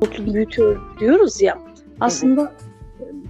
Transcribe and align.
toplum 0.00 0.34
büyütüyor 0.34 0.80
diyoruz 1.00 1.42
ya. 1.42 1.58
Aslında 2.00 2.52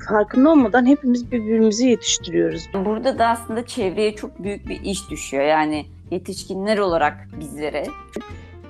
farkında 0.09 0.51
olmadan 0.51 0.87
hepimiz 0.87 1.33
birbirimizi 1.33 1.89
yetiştiriyoruz. 1.89 2.69
Burada 2.85 3.19
da 3.19 3.27
aslında 3.27 3.67
çevreye 3.67 4.17
çok 4.17 4.43
büyük 4.43 4.69
bir 4.69 4.81
iş 4.81 5.11
düşüyor. 5.11 5.45
Yani 5.45 5.87
yetişkinler 6.11 6.79
olarak 6.79 7.29
bizlere. 7.41 7.87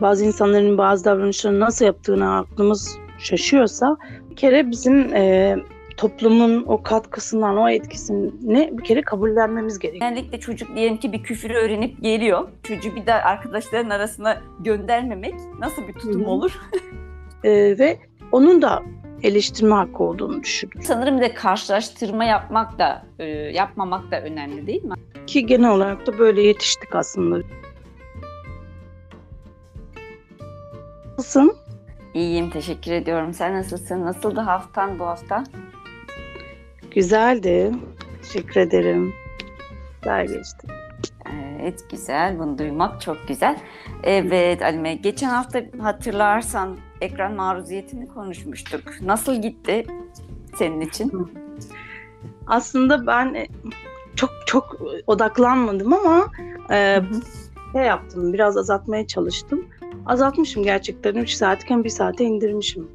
Bazı 0.01 0.25
insanların 0.25 0.79
bazı 0.79 1.05
davranışlarını 1.05 1.61
nasıl 1.61 1.85
yaptığını 1.85 2.37
aklımız 2.37 2.99
şaşıyorsa 3.19 3.97
bir 4.31 4.37
kere 4.37 4.71
bizim 4.71 5.15
e, 5.15 5.57
toplumun 5.97 6.65
o 6.67 6.83
katkısından, 6.83 7.57
o 7.57 7.69
etkisini 7.69 8.79
bir 8.79 8.85
kere 8.85 9.03
kabullenmemiz 9.03 9.79
gerekiyor. 9.79 10.11
Genellikle 10.11 10.41
çocuk 10.41 10.77
diyelim 10.77 10.97
ki 10.97 11.13
bir 11.13 11.23
küfürü 11.23 11.55
öğrenip 11.55 12.03
geliyor. 12.03 12.49
Çocuğu 12.63 12.97
bir 12.97 13.07
de 13.07 13.15
arkadaşların 13.15 13.91
arasına 13.91 14.43
göndermemek 14.61 15.35
nasıl 15.59 15.89
bir 15.89 15.93
tutum 15.93 16.21
Hı 16.21 16.25
hı. 16.25 16.31
olur? 16.31 16.59
E, 17.45 17.51
ve 17.79 17.99
onun 18.33 18.63
da 18.63 18.83
eleştirme 19.23 19.75
hakkı 19.75 20.03
olduğunu 20.03 20.43
düşünüyorum. 20.43 20.83
Sanırım 20.85 21.17
bir 21.17 21.23
de 21.23 21.35
karşılaştırma 21.35 22.25
yapmak 22.25 22.79
da 22.79 23.07
e, 23.19 23.25
yapmamak 23.31 24.11
da 24.11 24.23
önemli 24.23 24.67
değil 24.67 24.85
mi? 24.85 24.95
Ki 25.27 25.47
genel 25.47 25.71
olarak 25.71 26.07
da 26.07 26.19
böyle 26.19 26.43
yetiştik 26.43 26.95
aslında. 26.95 27.47
Nasılsın? 31.19 31.57
İyiyim, 32.15 32.51
teşekkür 32.51 32.93
ediyorum. 32.93 33.35
Sen 33.35 33.55
nasılsın? 33.55 34.05
Nasıldı 34.05 34.41
haftan 34.41 34.99
bu 34.99 35.07
hafta? 35.07 35.45
Güzeldi. 36.91 37.73
Teşekkür 38.23 38.61
ederim. 38.61 39.15
Güzel 40.03 40.27
geçti. 40.27 40.67
Evet, 41.61 41.85
güzel. 41.91 42.39
Bunu 42.39 42.59
duymak 42.59 43.01
çok 43.01 43.29
güzel. 43.29 43.59
Evet 44.03 44.63
Alime, 44.63 44.95
geçen 44.95 45.29
hafta 45.29 45.63
hatırlarsan 45.81 46.77
ekran 47.01 47.33
maruziyetini 47.33 48.09
konuşmuştuk. 48.09 48.83
Nasıl 49.01 49.43
gitti 49.43 49.87
senin 50.55 50.81
için? 50.81 51.33
Aslında 52.47 53.07
ben 53.07 53.35
e, 53.35 53.49
çok 54.17 54.31
çok 54.47 54.81
odaklanmadım 55.07 55.93
ama 55.93 56.27
e, 56.71 57.01
şey 57.73 57.83
yaptım. 57.83 58.33
Biraz 58.33 58.57
azaltmaya 58.57 59.07
çalıştım. 59.07 59.67
Azaltmışım 60.07 60.63
gerçekten. 60.63 61.15
3 61.15 61.31
saatken 61.31 61.85
1 61.85 61.89
saate 61.89 62.25
indirmişim. 62.25 62.89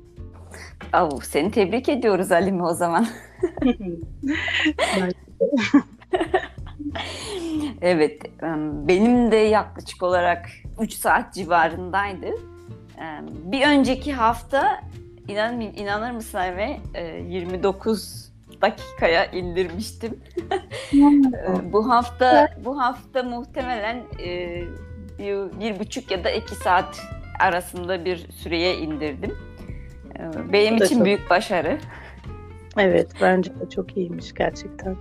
Oh, 0.93 1.21
seni 1.21 1.51
tebrik 1.51 1.89
ediyoruz 1.89 2.31
Alime 2.31 2.63
o 2.63 2.73
zaman. 2.73 3.07
Evet, 7.81 8.21
benim 8.87 9.31
de 9.31 9.35
yaklaşık 9.35 10.03
olarak 10.03 10.49
3 10.79 10.93
saat 10.93 11.33
civarındaydı. 11.33 12.27
Bir 13.29 13.67
önceki 13.67 14.13
hafta 14.13 14.81
inan, 15.27 15.61
inanır 15.61 16.11
mısın 16.11 16.37
Alime 16.37 16.79
e, 16.93 17.05
29 17.27 18.29
dakikaya 18.61 19.25
indirmiştim. 19.25 20.19
Bu 21.73 21.89
hafta 21.89 22.47
bu 22.65 22.81
hafta 22.81 23.23
muhtemelen 23.23 24.03
bir, 25.19 25.59
bir 25.59 25.79
buçuk 25.79 26.11
ya 26.11 26.23
da 26.23 26.31
iki 26.31 26.55
saat 26.55 27.01
arasında 27.39 28.05
bir 28.05 28.17
süreye 28.31 28.77
indirdim. 28.77 29.37
Benim 30.53 30.77
için 30.77 30.95
çok- 30.95 31.05
büyük 31.05 31.29
başarı. 31.29 31.77
evet 32.77 33.11
bence 33.21 33.59
de 33.59 33.69
çok 33.69 33.97
iyiymiş 33.97 34.33
gerçekten. 34.33 34.95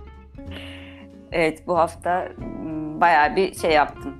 Evet 1.31 1.67
bu 1.67 1.77
hafta 1.77 2.29
bayağı 3.01 3.35
bir 3.35 3.55
şey 3.55 3.71
yaptım. 3.71 4.13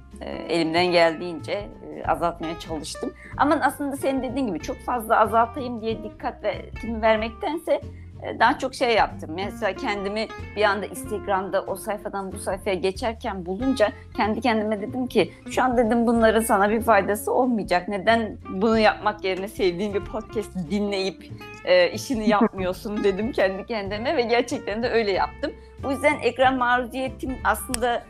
Elimden 0.50 0.86
geldiğince 0.86 1.68
azaltmaya 2.12 2.60
çalıştım. 2.60 3.14
Ama 3.38 3.60
aslında 3.62 3.98
senin 3.98 4.24
dediğin 4.24 4.48
gibi 4.48 4.60
çok 4.60 4.78
fazla 4.78 5.20
azaltayım 5.20 5.82
diye 5.82 6.04
dikkat 6.04 6.44
ve 6.44 6.70
timi 6.82 7.02
vermektense 7.02 7.82
e, 8.24 8.40
daha 8.40 8.60
çok 8.60 8.76
şey 8.76 8.96
yaptım. 8.96 9.32
Mesela 9.36 9.76
kendimi 9.76 10.28
bir 10.56 10.64
anda 10.64 10.86
Instagram'da 10.86 11.62
o 11.62 11.76
sayfadan 11.76 12.32
bu 12.32 12.38
sayfaya 12.38 12.76
geçerken 12.76 13.46
bulunca 13.46 13.92
kendi 14.18 14.42
kendime 14.42 14.82
dedim 14.82 15.08
ki 15.08 15.34
şu 15.52 15.64
an 15.64 15.78
dedim 15.78 16.08
bunların 16.08 16.42
sana 16.42 16.70
bir 16.70 16.82
faydası 16.82 17.34
olmayacak. 17.34 17.88
Neden 17.88 18.38
bunu 18.50 18.80
yapmak 18.80 19.24
yerine 19.24 19.48
sevdiğin 19.48 19.94
bir 19.94 20.06
podcast 20.06 20.56
dinleyip 20.72 21.32
e, 21.66 21.92
işini 21.92 22.30
yapmıyorsun 22.30 23.04
dedim 23.04 23.32
kendi 23.32 23.66
kendime 23.66 24.18
ve 24.18 24.22
gerçekten 24.22 24.84
de 24.84 24.90
öyle 24.90 25.12
yaptım. 25.12 25.52
Bu 25.84 25.92
yüzden 25.92 26.20
ekran 26.22 26.58
maruziyetim 26.58 27.38
aslında 27.44 28.04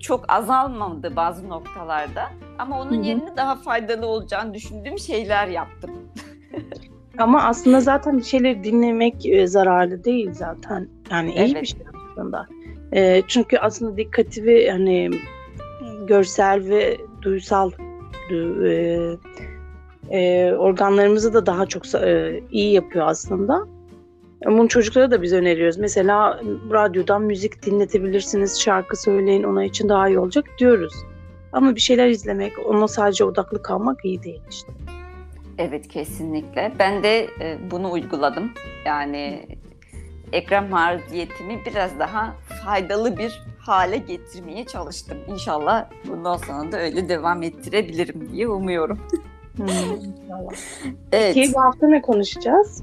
çok 0.00 0.24
azalmadı 0.32 1.16
bazı 1.16 1.48
noktalarda. 1.48 2.30
Ama 2.58 2.80
onun 2.80 3.02
yerine 3.02 3.36
daha 3.36 3.56
faydalı 3.56 4.06
olacağını 4.06 4.54
düşündüğüm 4.54 4.98
şeyler 4.98 5.48
yaptım. 5.48 5.90
Ama 7.18 7.42
aslında 7.42 7.80
zaten 7.80 8.18
bir 8.18 8.22
şeyleri 8.22 8.64
dinlemek 8.64 9.26
e, 9.26 9.46
zararlı 9.46 10.04
değil 10.04 10.30
zaten. 10.32 10.88
Yani 11.10 11.30
iyi 11.34 11.38
Evet. 11.38 11.62
bir 11.62 11.66
şey 11.66 11.80
aslında. 12.12 12.46
E, 12.92 13.22
çünkü 13.28 13.58
aslında 13.58 13.96
dikkatimi 13.96 14.70
hani 14.70 15.10
görsel 16.06 16.68
ve 16.68 16.98
duysal 17.22 17.70
e, 18.30 18.98
e, 20.10 20.52
organlarımızı 20.52 21.34
da 21.34 21.46
daha 21.46 21.66
çok 21.66 21.94
e, 21.94 22.40
iyi 22.50 22.72
yapıyor 22.72 23.06
aslında. 23.06 23.66
Bunu 24.46 24.68
çocuklara 24.68 25.10
da 25.10 25.22
biz 25.22 25.32
öneriyoruz. 25.32 25.76
Mesela 25.76 26.40
radyodan 26.70 27.22
müzik 27.22 27.62
dinletebilirsiniz, 27.66 28.60
şarkı 28.60 29.02
söyleyin, 29.02 29.42
ona 29.42 29.64
için 29.64 29.88
daha 29.88 30.08
iyi 30.08 30.18
olacak 30.18 30.44
diyoruz. 30.58 30.94
Ama 31.52 31.74
bir 31.74 31.80
şeyler 31.80 32.08
izlemek, 32.08 32.52
ona 32.66 32.88
sadece 32.88 33.24
odaklı 33.24 33.62
kalmak 33.62 34.04
iyi 34.04 34.22
değil 34.22 34.40
işte. 34.50 34.72
Evet 35.58 35.88
kesinlikle. 35.88 36.72
Ben 36.78 37.02
de 37.02 37.28
e, 37.40 37.58
bunu 37.70 37.92
uyguladım. 37.92 38.52
Yani 38.84 39.46
ekran 40.32 40.68
maruziyetimi 40.68 41.60
biraz 41.66 41.98
daha 41.98 42.34
faydalı 42.64 43.16
bir 43.18 43.42
hale 43.58 43.96
getirmeye 43.96 44.64
çalıştım. 44.64 45.18
İnşallah 45.28 45.86
bundan 46.08 46.36
sonra 46.36 46.72
da 46.72 46.80
öyle 46.80 47.08
devam 47.08 47.42
ettirebilirim 47.42 48.28
diye 48.32 48.48
umuyorum. 48.48 48.98
Hmm. 49.56 49.66
Evet. 51.12 51.34
Ki 51.34 51.50
bu 51.54 51.60
hafta 51.60 51.88
ne 51.88 52.02
konuşacağız? 52.02 52.82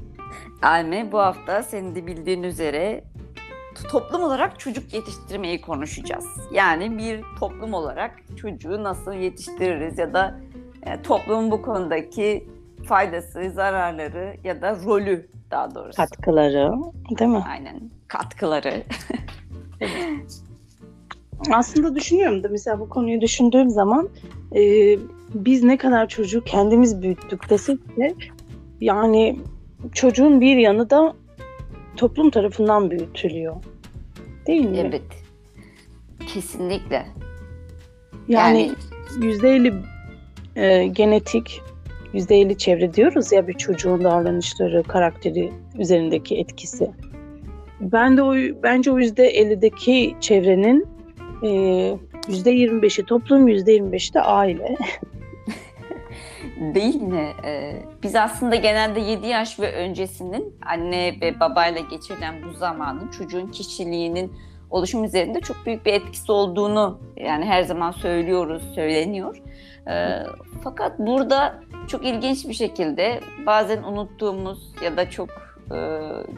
Alme 0.62 1.12
bu 1.12 1.18
hafta 1.18 1.62
senin 1.62 1.94
de 1.94 2.06
bildiğin 2.06 2.42
üzere 2.42 3.04
toplum 3.90 4.22
olarak 4.22 4.60
çocuk 4.60 4.94
yetiştirmeyi 4.94 5.60
konuşacağız. 5.60 6.26
Yani 6.52 6.98
bir 6.98 7.20
toplum 7.40 7.74
olarak 7.74 8.22
çocuğu 8.36 8.84
nasıl 8.84 9.12
yetiştiririz 9.12 9.98
ya 9.98 10.14
da 10.14 10.40
e, 10.82 11.02
toplumun 11.02 11.50
bu 11.50 11.62
konudaki 11.62 12.48
faydası, 12.88 13.50
zararları 13.50 14.36
ya 14.44 14.62
da 14.62 14.76
rolü 14.84 15.28
daha 15.50 15.74
doğrusu. 15.74 15.96
Katkıları, 15.96 16.72
değil 17.18 17.30
mi? 17.30 17.44
Aynen 17.48 17.80
katkıları. 18.08 18.82
Aslında 21.52 21.94
düşünüyorum 21.94 22.42
da 22.42 22.48
mesela 22.48 22.80
bu 22.80 22.88
konuyu 22.88 23.20
düşündüğüm 23.20 23.70
zaman 23.70 24.08
e, 24.56 24.60
biz 25.34 25.64
ne 25.64 25.76
kadar 25.76 26.08
çocuğu 26.08 26.44
kendimiz 26.44 27.02
büyüttük 27.02 27.50
desek 27.50 27.96
de 27.96 28.14
yani 28.80 29.38
çocuğun 29.92 30.40
bir 30.40 30.56
yanı 30.56 30.90
da 30.90 31.14
toplum 31.96 32.30
tarafından 32.30 32.90
büyütülüyor. 32.90 33.56
Değil 34.46 34.64
mi? 34.68 34.78
evet. 34.88 35.02
Kesinlikle. 36.26 37.06
Yani 38.28 38.62
Yani- 38.62 39.26
yüzde 39.26 39.50
elli 39.50 39.74
e, 40.56 40.86
genetik, 40.86 41.60
yüzde 42.12 42.36
elli 42.36 42.58
çevre 42.58 42.94
diyoruz 42.94 43.32
ya 43.32 43.48
bir 43.48 43.54
çocuğun 43.54 44.04
davranışları, 44.04 44.82
karakteri 44.82 45.52
üzerindeki 45.78 46.36
etkisi. 46.36 46.90
Ben 47.80 48.16
de 48.16 48.22
o 48.22 48.34
bence 48.62 48.92
o 48.92 48.98
yüzde 48.98 49.26
ellideki 49.26 50.16
çevrenin 50.20 50.86
e, 51.42 51.50
yüzde 52.28 52.50
yirmi 52.50 52.82
beşi 52.82 53.04
toplum, 53.04 53.48
yüzde 53.48 53.72
yirmi 53.72 53.92
beşi 53.92 54.14
de 54.14 54.20
aile. 54.20 54.76
Değil 56.60 57.02
mi? 57.02 57.32
Ee, 57.44 57.82
biz 58.02 58.14
aslında 58.14 58.56
genelde 58.56 59.00
7 59.00 59.26
yaş 59.26 59.60
ve 59.60 59.72
öncesinin 59.72 60.58
anne 60.66 61.16
ve 61.20 61.40
babayla 61.40 61.80
geçirilen 61.80 62.34
bu 62.44 62.52
zamanın 62.52 63.08
çocuğun 63.08 63.46
kişiliğinin 63.46 64.32
oluşum 64.70 65.04
üzerinde 65.04 65.40
çok 65.40 65.56
büyük 65.66 65.86
bir 65.86 65.92
etkisi 65.92 66.32
olduğunu 66.32 67.00
yani 67.16 67.44
her 67.44 67.62
zaman 67.62 67.90
söylüyoruz, 67.90 68.74
söyleniyor. 68.74 69.42
Ee, 69.88 70.18
fakat 70.64 70.98
burada 70.98 71.60
çok 71.88 72.04
ilginç 72.04 72.48
bir 72.48 72.54
şekilde 72.54 73.20
bazen 73.46 73.82
unuttuğumuz 73.82 74.74
ya 74.84 74.96
da 74.96 75.10
çok 75.10 75.28
e, 75.72 75.78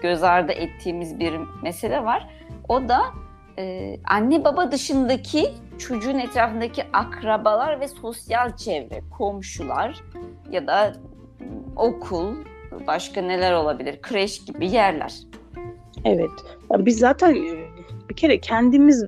göz 0.03 0.23
ardı 0.23 0.53
ettiğimiz 0.53 1.21
bir 1.21 1.35
mesele 1.63 2.05
var. 2.05 2.29
O 2.69 2.89
da 2.89 3.01
e, 3.59 3.97
anne 4.05 4.45
baba 4.45 4.73
dışındaki 4.73 5.51
çocuğun 5.79 6.19
etrafındaki 6.19 6.83
akrabalar 6.93 7.81
ve 7.81 7.89
sosyal 7.89 8.57
çevre, 8.57 9.03
komşular 9.19 10.05
ya 10.51 10.67
da 10.67 10.93
okul, 11.77 12.35
başka 12.87 13.23
neler 13.23 13.53
olabilir, 13.53 14.03
kreş 14.03 14.45
gibi 14.45 14.71
yerler. 14.71 15.15
Evet. 16.05 16.31
Biz 16.71 16.99
zaten 16.99 17.35
e, 17.35 17.69
bir 18.09 18.17
kere 18.17 18.41
kendimiz 18.41 19.05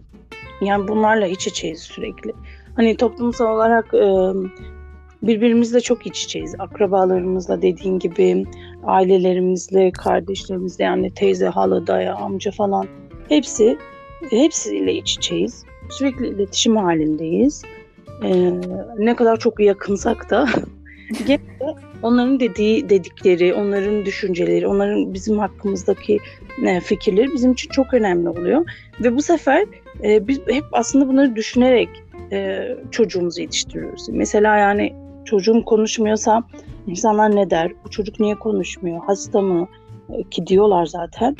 yani 0.60 0.88
bunlarla 0.88 1.26
iç 1.26 1.46
içeyiz 1.46 1.80
sürekli. 1.80 2.32
Hani 2.76 2.96
toplumsal 2.96 3.54
olarak 3.54 3.94
e, 3.94 4.08
birbirimizle 5.22 5.80
çok 5.80 6.06
iç 6.06 6.24
içeyiz. 6.24 6.54
Akrabalarımızla 6.58 7.62
dediğin 7.62 7.98
gibi 7.98 8.44
ailelerimizle, 8.84 9.92
kardeşlerimizle 9.92 10.84
yani 10.84 11.14
teyze, 11.14 11.46
hala, 11.46 11.86
daya, 11.86 12.14
amca 12.14 12.50
falan 12.50 12.86
hepsi 13.28 13.78
hepsiyle 14.30 14.94
iç 14.94 15.12
içeyiz. 15.12 15.64
Sürekli 15.90 16.28
iletişim 16.28 16.76
halindeyiz. 16.76 17.62
Ee, 18.24 18.52
ne 18.98 19.16
kadar 19.16 19.38
çok 19.38 19.60
yakınsak 19.60 20.30
da 20.30 20.48
gene 21.26 21.40
onların 22.02 22.40
dediği 22.40 22.88
dedikleri, 22.88 23.54
onların 23.54 24.04
düşünceleri, 24.04 24.66
onların 24.66 25.14
bizim 25.14 25.38
hakkımızdaki 25.38 26.18
e, 26.66 26.80
fikirleri 26.80 27.32
bizim 27.34 27.52
için 27.52 27.70
çok 27.70 27.94
önemli 27.94 28.28
oluyor. 28.28 28.70
Ve 29.00 29.16
bu 29.16 29.22
sefer 29.22 29.64
e, 30.04 30.28
biz 30.28 30.40
hep 30.46 30.64
aslında 30.72 31.08
bunları 31.08 31.36
düşünerek 31.36 31.88
e, 32.32 32.68
çocuğumuzu 32.90 33.40
yetiştiriyoruz. 33.40 34.08
Mesela 34.08 34.56
yani 34.56 34.94
çocuğum 35.24 35.64
konuşmuyorsa 35.64 36.42
insanlar 36.86 37.36
ne 37.36 37.50
der? 37.50 37.72
Bu 37.84 37.90
çocuk 37.90 38.20
niye 38.20 38.34
konuşmuyor? 38.34 39.00
Hasta 39.06 39.40
mı? 39.40 39.68
E, 40.12 40.22
ki 40.22 40.46
diyorlar 40.46 40.86
zaten. 40.86 41.36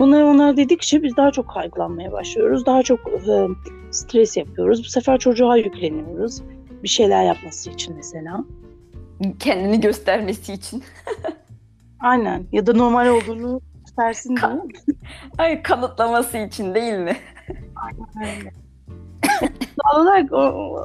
Bunları 0.00 0.26
onlar 0.26 0.56
dedikçe 0.56 1.02
biz 1.02 1.16
daha 1.16 1.30
çok 1.30 1.50
kaygılanmaya 1.50 2.12
başlıyoruz. 2.12 2.66
Daha 2.66 2.82
çok 2.82 3.00
e, 3.28 3.48
stres 3.90 4.36
yapıyoruz. 4.36 4.84
Bu 4.84 4.88
sefer 4.88 5.18
çocuğa 5.18 5.56
yükleniyoruz. 5.56 6.42
Bir 6.82 6.88
şeyler 6.88 7.24
yapması 7.24 7.70
için 7.70 7.96
mesela. 7.96 8.44
Kendini 9.38 9.80
göstermesi 9.80 10.52
için. 10.52 10.82
Aynen. 12.00 12.46
Ya 12.52 12.66
da 12.66 12.72
normal 12.72 13.08
olduğunu 13.08 13.60
göstersin 13.80 14.36
diye. 14.36 14.96
Ay 15.38 15.62
kanıtlaması 15.62 16.38
için 16.38 16.74
değil 16.74 16.98
mi? 16.98 17.16
Aynen 17.76 18.38
öyle. 18.38 18.52
Olarak 19.94 20.32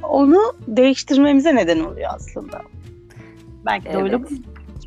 onu 0.04 0.38
değiştirmemize 0.68 1.56
neden 1.56 1.80
oluyor 1.80 2.10
aslında. 2.16 2.62
Belki 3.66 3.86
de 3.86 3.90
evet. 3.90 4.04
öyle 4.04 4.20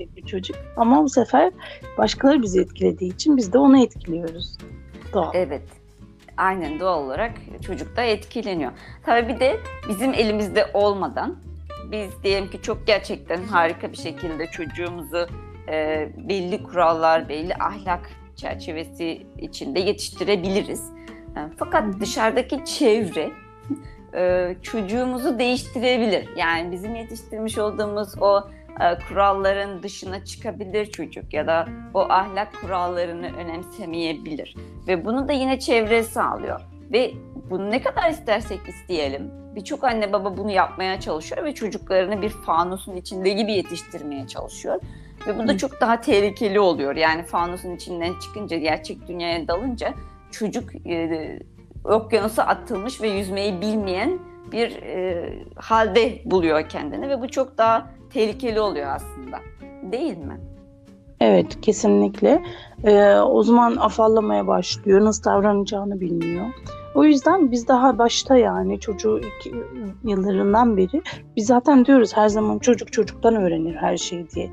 bir 0.01 0.27
çocuk. 0.27 0.57
Ama 0.77 1.05
bu 1.05 1.09
sefer 1.09 1.53
başkaları 1.99 2.43
bizi 2.43 2.61
etkilediği 2.61 3.15
için 3.15 3.37
biz 3.37 3.53
de 3.53 3.59
onu 3.59 3.83
etkiliyoruz. 3.83 4.59
Doğal. 5.13 5.31
Evet. 5.35 5.63
Aynen 6.37 6.81
doğal 6.81 7.05
olarak 7.05 7.33
çocuk 7.67 7.97
da 7.97 8.03
etkileniyor. 8.03 8.73
Tabii 9.03 9.35
bir 9.35 9.41
de 9.41 9.61
bizim 9.89 10.15
elimizde 10.15 10.67
olmadan 10.75 11.37
biz 11.93 12.23
diyelim 12.23 12.51
ki 12.51 12.63
çok 12.63 12.87
gerçekten 12.87 13.43
harika 13.45 13.93
bir 13.93 13.97
şekilde 13.97 14.47
çocuğumuzu 14.47 15.27
e, 15.69 16.09
belli 16.17 16.63
kurallar, 16.63 17.29
belli 17.29 17.55
ahlak 17.55 18.11
çerçevesi 18.37 19.27
içinde 19.39 19.81
yetiştirebiliriz. 19.81 20.91
E, 21.37 21.41
fakat 21.59 22.01
dışarıdaki 22.01 22.65
çevre 22.65 23.31
e, 24.15 24.55
çocuğumuzu 24.63 25.39
değiştirebilir. 25.39 26.29
Yani 26.37 26.73
bizim 26.73 26.95
yetiştirmiş 26.95 27.59
olduğumuz 27.59 28.15
o 28.21 28.49
kuralların 29.09 29.83
dışına 29.83 30.25
çıkabilir 30.25 30.87
çocuk 30.87 31.35
ya 31.35 31.47
da 31.47 31.69
o 31.95 32.01
ahlak 32.01 32.61
kurallarını 32.61 33.37
önemsemeyebilir. 33.37 34.57
Ve 34.89 35.05
bunu 35.05 35.29
da 35.29 35.33
yine 35.33 35.61
çevre 35.61 36.03
sağlıyor. 36.03 36.61
Ve 36.93 37.13
bunu 37.51 37.71
ne 37.71 37.83
kadar 37.83 38.11
istersek 38.11 38.61
isteyelim 38.69 39.43
birçok 39.57 39.85
anne 39.85 40.13
baba 40.13 40.37
bunu 40.37 40.51
yapmaya 40.51 41.01
çalışıyor 41.01 41.45
ve 41.45 41.55
çocuklarını 41.55 42.23
bir 42.23 42.29
fanusun 42.29 42.97
içinde 42.97 43.31
gibi 43.31 43.53
yetiştirmeye 43.53 44.27
çalışıyor. 44.27 44.81
Ve 45.27 45.39
bu 45.39 45.49
da 45.49 45.59
çok 45.59 45.81
daha 45.81 46.01
tehlikeli 46.01 46.61
oluyor. 46.61 46.97
Yani 46.97 47.23
fanusun 47.23 47.77
içinden 47.77 48.13
çıkınca, 48.21 48.57
gerçek 48.57 49.09
dünyaya 49.09 49.49
dalınca 49.49 49.95
çocuk 50.31 50.87
e, 50.87 51.39
okyanusa 51.85 52.43
atılmış 52.43 53.03
ve 53.03 53.09
yüzmeyi 53.09 53.61
bilmeyen 53.61 54.19
bir 54.53 54.83
e, 54.83 55.33
halde 55.57 56.23
buluyor 56.25 56.69
kendini 56.69 57.09
ve 57.09 57.21
bu 57.21 57.29
çok 57.29 57.59
daha 57.59 57.91
tehlikeli 58.13 58.61
oluyor 58.61 58.91
aslında. 58.95 59.39
Değil 59.93 60.19
mi? 60.19 60.41
Evet, 61.21 61.61
kesinlikle. 61.61 62.43
Ee, 62.85 63.15
o 63.15 63.43
zaman 63.43 63.77
afallamaya 63.77 64.47
başlıyor, 64.47 65.05
nasıl 65.05 65.25
davranacağını 65.25 66.01
bilmiyor. 66.01 66.47
O 66.95 67.05
yüzden 67.05 67.51
biz 67.51 67.69
daha 67.69 67.99
başta 67.99 68.37
yani 68.37 68.81
çocuğu 68.81 69.19
ilk 69.19 69.55
yıllarından 70.05 70.77
beri 70.77 71.03
biz 71.37 71.47
zaten 71.47 71.85
diyoruz 71.85 72.17
her 72.17 72.29
zaman 72.29 72.59
çocuk 72.59 72.93
çocuktan 72.93 73.37
öğrenir 73.37 73.75
her 73.75 73.97
şeyi 73.97 74.31
diye. 74.31 74.51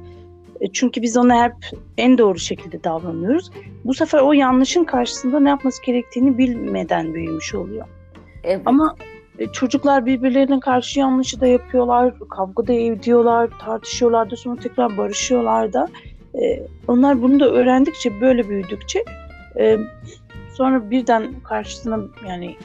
E, 0.61 0.71
çünkü 0.71 1.01
biz 1.01 1.17
ona 1.17 1.43
hep 1.43 1.55
en 1.97 2.17
doğru 2.17 2.39
şekilde 2.39 2.83
davranıyoruz. 2.83 3.51
Bu 3.85 3.93
sefer 3.93 4.19
o 4.19 4.33
yanlışın 4.33 4.83
karşısında 4.83 5.39
ne 5.39 5.49
yapması 5.49 5.83
gerektiğini 5.83 6.37
bilmeden 6.37 7.13
büyümüş 7.13 7.55
oluyor. 7.55 7.87
Evet. 8.43 8.61
Ama 8.65 8.95
çocuklar 9.53 10.05
birbirlerine 10.05 10.59
karşı 10.59 10.99
yanlışı 10.99 11.41
da 11.41 11.47
yapıyorlar, 11.47 12.13
kavga 12.29 12.67
da 12.67 12.73
ediyorlar, 12.73 13.49
tartışıyorlar 13.59 14.31
da 14.31 14.35
sonra 14.35 14.61
tekrar 14.61 14.97
barışıyorlar 14.97 15.73
da. 15.73 15.87
E, 16.41 16.67
onlar 16.87 17.21
bunu 17.21 17.39
da 17.39 17.49
öğrendikçe, 17.49 18.21
böyle 18.21 18.49
büyüdükçe 18.49 19.03
sonra 20.59 20.91
birden 20.91 21.33
karşısına 21.43 21.99
yani 22.27 22.55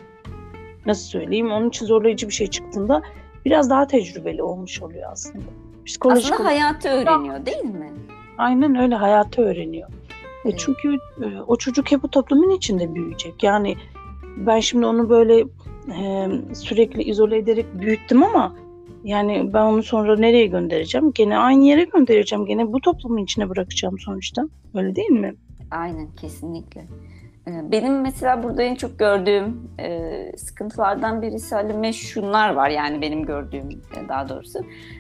nasıl 0.87 1.05
söyleyeyim 1.05 1.51
onun 1.51 1.69
için 1.69 1.87
zorlayıcı 1.87 2.29
bir 2.29 2.33
şey 2.33 2.47
çıktığında 2.47 3.03
biraz 3.45 3.71
daha 3.71 3.87
tecrübeli 3.87 4.43
olmuş 4.43 4.83
oluyor 4.83 5.13
aslında. 5.13 5.45
Psikolojik 5.87 6.33
aslında 6.33 6.49
hayatı 6.49 6.89
öğreniyor 6.89 7.47
değil 7.47 7.65
mi? 7.65 7.93
Aynen 8.39 8.75
öyle 8.75 8.95
hayatı 8.95 9.43
öğreniyor. 9.43 9.89
E, 9.89 9.93
evet. 10.45 10.55
E 10.55 10.57
çünkü 10.57 10.95
e, 10.95 11.41
o 11.47 11.57
çocuk 11.57 11.93
hep 11.93 12.03
bu 12.03 12.09
toplumun 12.09 12.51
içinde 12.51 12.95
büyüyecek. 12.95 13.43
Yani 13.43 13.77
ben 14.37 14.61
şimdi 14.61 14.87
onu 14.87 15.09
böyle 15.09 15.45
e, 15.89 16.29
sürekli 16.55 17.03
izole 17.03 17.39
ederek 17.39 17.67
büyüttüm 17.81 18.23
ama 18.23 18.57
yani 19.05 19.51
ben 19.55 19.63
onu 19.63 19.83
sonra 19.83 20.17
nereye 20.17 20.47
göndereceğim? 20.47 21.13
Gene 21.15 21.39
aynı 21.39 21.65
yere 21.65 21.85
göndereceğim. 21.85 22.47
Gene 22.47 22.73
bu 22.73 22.81
toplumun 22.81 23.25
içine 23.25 23.49
bırakacağım 23.49 23.99
sonuçta. 23.99 24.49
Öyle 24.75 24.97
değil 24.97 25.11
mi? 25.11 25.35
Aynen 25.71 26.09
kesinlikle. 26.21 26.87
Ee, 27.49 27.73
benim 27.73 28.01
mesela 28.01 28.43
burada 28.43 28.63
en 28.63 28.75
çok 28.75 28.99
gördüğüm 28.99 29.71
e, 29.81 30.33
sıkıntılardan 30.37 31.23
birisi 31.23 31.55
Halime 31.55 31.93
şunlar 31.93 32.55
var 32.55 32.69
yani 32.69 33.01
benim 33.01 33.23
gördüğüm 33.23 33.69
e, 33.69 34.09
daha 34.09 34.29
doğrusu. 34.29 34.59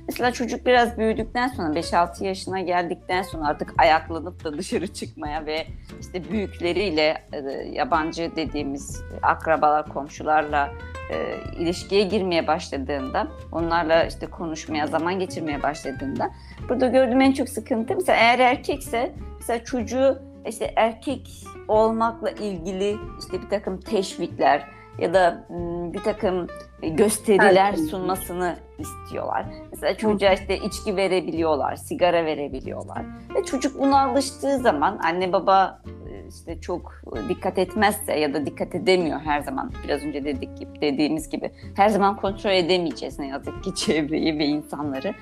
Mesela 0.09 0.33
çocuk 0.33 0.67
biraz 0.67 0.99
büyüdükten 0.99 1.49
sonra 1.49 1.75
5-6 1.75 2.25
yaşına 2.25 2.61
geldikten 2.61 3.23
sonra 3.23 3.47
artık 3.47 3.75
ayaklanıp 3.79 4.45
da 4.45 4.59
dışarı 4.59 4.87
çıkmaya 4.87 5.47
ve 5.47 5.67
işte 6.01 6.31
büyükleriyle 6.31 7.23
e, 7.33 7.39
yabancı 7.73 8.31
dediğimiz 8.37 9.03
akrabalar, 9.23 9.89
komşularla 9.89 10.71
e, 11.11 11.37
ilişkiye 11.59 12.03
girmeye 12.03 12.47
başladığında, 12.47 13.27
onlarla 13.53 14.05
işte 14.05 14.27
konuşmaya, 14.27 14.87
zaman 14.87 15.19
geçirmeye 15.19 15.63
başladığında 15.63 16.31
burada 16.69 16.87
gördüğüm 16.87 17.21
en 17.21 17.33
çok 17.33 17.49
sıkıntı 17.49 17.95
mesela 17.95 18.19
eğer 18.19 18.39
erkekse 18.39 19.13
mesela 19.39 19.65
çocuğu 19.65 20.19
işte 20.47 20.73
erkek 20.77 21.45
olmakla 21.69 22.31
ilgili 22.31 22.97
işte 23.21 23.43
bir 23.43 23.49
takım 23.49 23.81
teşvikler 23.81 24.69
ya 24.99 25.15
da 25.15 25.47
bir 25.93 26.03
takım 26.03 26.47
gösteriler 26.83 27.77
sunmasını 27.77 28.57
istiyorlar. 28.79 29.47
Mesela 29.71 29.97
çocuğa 29.97 30.33
işte 30.33 30.59
içki 30.59 30.97
verebiliyorlar, 30.97 31.77
sigara 31.77 32.25
verebiliyorlar. 32.25 33.03
Ve 33.35 33.45
çocuk 33.45 33.81
buna 33.81 34.01
alıştığı 34.01 34.59
zaman 34.59 34.99
anne 35.05 35.33
baba 35.33 35.83
işte 36.29 36.61
çok 36.61 36.93
dikkat 37.29 37.59
etmezse 37.59 38.19
ya 38.19 38.35
da 38.35 38.47
dikkat 38.47 38.75
edemiyor 38.75 39.21
her 39.21 39.41
zaman 39.41 39.73
biraz 39.85 40.03
önce 40.03 40.25
dedik 40.25 40.59
gibi 40.59 40.81
dediğimiz 40.81 41.29
gibi 41.29 41.51
her 41.77 41.89
zaman 41.89 42.17
kontrol 42.17 42.51
edemeyeceğiz 42.51 43.19
ne 43.19 43.27
yazık 43.27 43.65
ki 43.65 43.75
çevreyi 43.75 44.39
ve 44.39 44.45
insanları. 44.45 45.15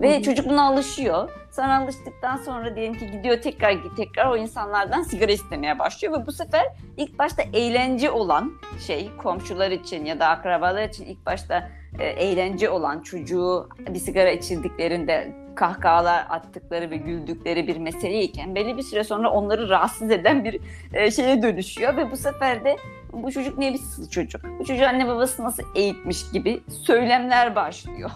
Ve 0.00 0.14
Hı-hı. 0.14 0.22
çocuk 0.22 0.48
buna 0.48 0.62
alışıyor. 0.66 1.30
Sonra 1.50 1.78
alıştıktan 1.78 2.36
sonra 2.36 2.76
diyelim 2.76 2.94
ki 2.94 3.10
gidiyor 3.10 3.42
tekrar 3.42 3.76
tekrar 3.96 4.30
o 4.30 4.36
insanlardan 4.36 5.02
sigara 5.02 5.32
istemeye 5.32 5.78
başlıyor 5.78 6.20
ve 6.20 6.26
bu 6.26 6.32
sefer 6.32 6.66
ilk 6.96 7.18
başta 7.18 7.42
eğlence 7.52 8.10
olan 8.10 8.52
şey 8.86 9.10
komşular 9.22 9.70
için 9.70 10.04
ya 10.04 10.20
da 10.20 10.26
akrabalar 10.26 10.88
için 10.88 11.04
ilk 11.04 11.26
başta 11.26 11.70
e, 11.98 12.04
eğlence 12.04 12.70
olan 12.70 13.00
çocuğu 13.00 13.68
bir 13.88 13.98
sigara 13.98 14.30
içirdiklerinde 14.30 15.32
kahkahalar 15.54 16.26
attıkları 16.30 16.90
ve 16.90 16.96
güldükleri 16.96 17.66
bir 17.66 17.76
meseleyken 17.76 18.54
belli 18.54 18.76
bir 18.76 18.82
süre 18.82 19.04
sonra 19.04 19.30
onları 19.30 19.68
rahatsız 19.68 20.10
eden 20.10 20.44
bir 20.44 20.60
e, 20.92 21.10
şeye 21.10 21.42
dönüşüyor 21.42 21.96
ve 21.96 22.10
bu 22.10 22.16
sefer 22.16 22.64
de 22.64 22.76
bu 23.12 23.32
çocuk 23.32 23.58
ne 23.58 23.74
bir 23.74 24.08
çocuk? 24.10 24.40
Bu 24.58 24.64
çocuğu 24.64 24.86
anne 24.86 25.08
babası 25.08 25.44
nasıl 25.44 25.62
eğitmiş 25.74 26.30
gibi 26.32 26.60
söylemler 26.68 27.56
başlıyor. 27.56 28.10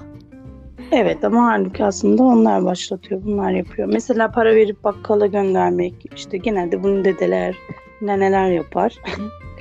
Evet 0.92 1.24
ama 1.24 1.46
halbuki 1.46 1.84
aslında 1.84 2.22
onlar 2.22 2.64
başlatıyor, 2.64 3.22
bunlar 3.24 3.50
yapıyor. 3.50 3.88
Mesela 3.92 4.30
para 4.30 4.54
verip 4.54 4.84
bakkala 4.84 5.26
göndermek, 5.26 5.94
işte 6.16 6.36
genelde 6.36 6.82
bunu 6.82 7.04
dedeler, 7.04 7.56
neneler 8.00 8.50
yapar. 8.50 8.94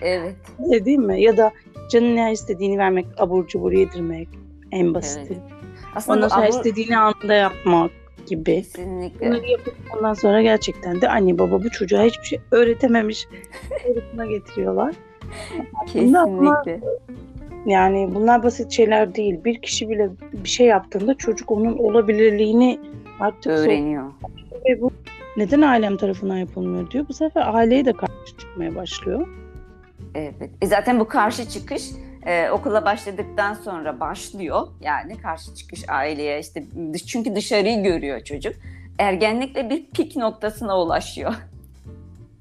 Evet. 0.06 0.36
Öyle 0.66 0.86
değil 0.86 0.98
mi? 0.98 1.22
Ya 1.22 1.38
da 1.38 1.52
canın 1.92 2.16
ne 2.16 2.32
istediğini 2.32 2.78
vermek, 2.78 3.06
abur 3.18 3.48
cubur 3.48 3.72
yedirmek 3.72 4.28
en 4.72 4.94
basiti. 4.94 5.34
Evet. 5.34 5.42
Aslında 5.96 6.18
Ondan 6.18 6.28
sonra 6.28 6.46
abur... 6.46 6.54
istediğini 6.54 6.98
anında 6.98 7.34
yapmak 7.34 7.92
gibi. 8.26 8.56
Kesinlikle. 8.56 9.28
Bunları 9.28 9.46
yapıp 9.46 9.76
ondan 9.98 10.14
sonra 10.14 10.42
gerçekten 10.42 11.02
de 11.02 11.10
anne 11.10 11.40
baba 11.40 11.64
bu 11.64 11.70
çocuğa 11.70 12.04
hiçbir 12.04 12.26
şey 12.26 12.40
öğretememiş 12.52 13.28
öğretime 13.90 14.28
getiriyorlar. 14.28 14.96
Kesinlikle. 15.88 16.82
Yani 17.66 18.16
bunlar 18.16 18.44
basit 18.44 18.72
şeyler 18.72 19.16
değil. 19.16 19.44
Bir 19.44 19.62
kişi 19.62 19.90
bile 19.90 20.10
bir 20.34 20.50
şey 20.50 20.68
yaptığında 20.68 21.14
çocuk 21.14 21.52
onun 21.52 21.78
olabilirliğini 21.78 22.80
artık 23.20 23.52
öğreniyor. 23.52 24.12
Ve 24.66 24.82
bu 24.82 24.92
neden 25.38 25.62
ailem 25.62 25.98
tarafından 25.98 26.38
yapılmıyor 26.38 26.92
diyor. 26.92 27.06
Bu 27.10 27.14
sefer 27.14 27.56
aileye 27.56 27.86
de 27.86 27.94
karşı 27.94 28.38
çıkmaya 28.38 28.76
başlıyor. 28.76 29.28
Evet. 30.16 30.50
E 30.62 30.68
zaten 30.68 31.00
bu 31.00 31.08
karşı 31.08 31.50
çıkış 31.50 31.92
e, 32.26 32.50
okula 32.50 32.86
başladıktan 32.86 33.54
sonra 33.54 34.00
başlıyor. 34.00 34.68
Yani 34.82 35.18
karşı 35.18 35.56
çıkış 35.56 35.90
aileye 35.90 36.40
işte 36.40 36.64
çünkü 37.08 37.36
dışarıyı 37.36 37.84
görüyor 37.84 38.24
çocuk. 38.24 38.54
Ergenlikle 39.00 39.70
bir 39.70 39.86
pik 39.86 40.16
noktasına 40.16 40.82
ulaşıyor. 40.82 41.34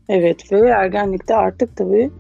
Evet 0.09 0.53
ve 0.53 0.69
ergenlikte 0.69 1.35
artık 1.35 1.77
tabii 1.77 2.11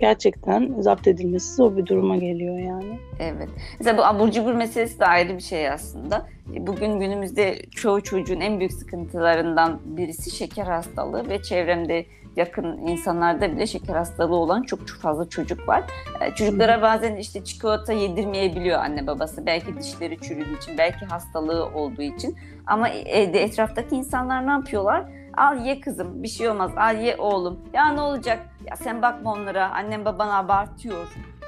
gerçekten 0.00 0.74
zapt 0.78 1.06
edilmesi 1.06 1.54
zor 1.54 1.76
bir 1.76 1.86
duruma 1.86 2.16
geliyor 2.16 2.58
yani. 2.58 2.98
Evet. 3.20 3.48
Mesela 3.78 3.98
bu 3.98 4.04
abur 4.04 4.30
cubur 4.30 4.52
meselesi 4.52 5.00
de 5.00 5.06
ayrı 5.06 5.34
bir 5.34 5.42
şey 5.42 5.70
aslında. 5.70 6.26
E, 6.54 6.66
bugün 6.66 7.00
günümüzde 7.00 7.62
çoğu 7.70 8.02
çocuğun 8.02 8.40
en 8.40 8.58
büyük 8.58 8.72
sıkıntılarından 8.72 9.80
birisi 9.84 10.30
şeker 10.30 10.66
hastalığı 10.66 11.28
ve 11.28 11.42
çevremde 11.42 12.06
yakın 12.36 12.78
insanlarda 12.86 13.52
bile 13.52 13.66
şeker 13.66 13.94
hastalığı 13.94 14.36
olan 14.36 14.62
çok 14.62 14.86
çok 14.88 14.98
fazla 14.98 15.28
çocuk 15.28 15.68
var. 15.68 15.84
E, 16.20 16.34
çocuklara 16.34 16.82
bazen 16.82 17.16
işte 17.16 17.44
çikolata 17.44 17.92
yedirmeyebiliyor 17.92 18.78
anne 18.78 19.06
babası. 19.06 19.46
Belki 19.46 19.76
dişleri 19.78 20.20
çürüdüğü 20.20 20.56
için, 20.56 20.78
belki 20.78 21.06
hastalığı 21.06 21.64
olduğu 21.64 22.02
için. 22.02 22.36
Ama 22.66 22.88
evde 22.88 23.42
etraftaki 23.42 23.96
insanlar 23.96 24.46
ne 24.46 24.50
yapıyorlar? 24.50 25.19
Al 25.36 25.66
ye 25.66 25.80
kızım 25.80 26.22
bir 26.22 26.28
şey 26.28 26.48
olmaz. 26.48 26.70
Al 26.76 26.96
ye 26.96 27.16
oğlum. 27.16 27.60
Ya 27.72 27.92
ne 27.92 28.00
olacak? 28.00 28.38
Ya 28.70 28.76
sen 28.76 29.02
bakma 29.02 29.32
onlara. 29.32 29.70
Annem 29.70 30.04
baban 30.04 30.28
abartıyor 30.28 31.06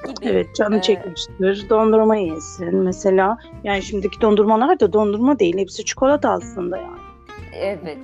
gibi. 0.08 0.28
Evet 0.28 0.56
canı 0.56 0.76
ee, 0.76 0.82
çekmiştir. 0.82 1.68
Dondurma 1.70 2.16
yesin 2.16 2.76
mesela. 2.76 3.38
Yani 3.64 3.82
şimdiki 3.82 4.20
dondurmalar 4.20 4.80
da 4.80 4.92
dondurma 4.92 5.38
değil. 5.38 5.58
Hepsi 5.58 5.84
çikolata 5.84 6.30
aslında 6.30 6.76
yani. 6.76 6.98
Evet. 7.54 7.98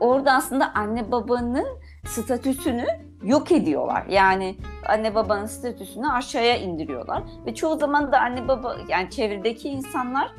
Orada 0.00 0.32
aslında 0.32 0.72
anne 0.74 1.12
babanın 1.12 1.66
statüsünü 2.04 2.86
yok 3.22 3.52
ediyorlar. 3.52 4.06
Yani 4.08 4.56
anne 4.88 5.14
babanın 5.14 5.46
statüsünü 5.46 6.08
aşağıya 6.08 6.56
indiriyorlar 6.56 7.22
ve 7.46 7.54
çoğu 7.54 7.78
zaman 7.78 8.12
da 8.12 8.20
anne 8.20 8.48
baba 8.48 8.76
yani 8.88 9.10
çevredeki 9.10 9.68
insanlar 9.68 10.32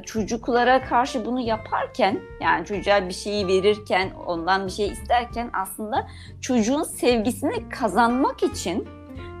çocuklara 0.00 0.84
karşı 0.84 1.24
bunu 1.24 1.40
yaparken 1.40 2.20
yani 2.40 2.66
çocuğa 2.66 3.08
bir 3.08 3.14
şeyi 3.14 3.46
verirken 3.46 4.10
ondan 4.26 4.66
bir 4.66 4.72
şey 4.72 4.88
isterken 4.88 5.50
aslında 5.52 6.06
çocuğun 6.40 6.82
sevgisini 6.82 7.68
kazanmak 7.68 8.42
için 8.42 8.88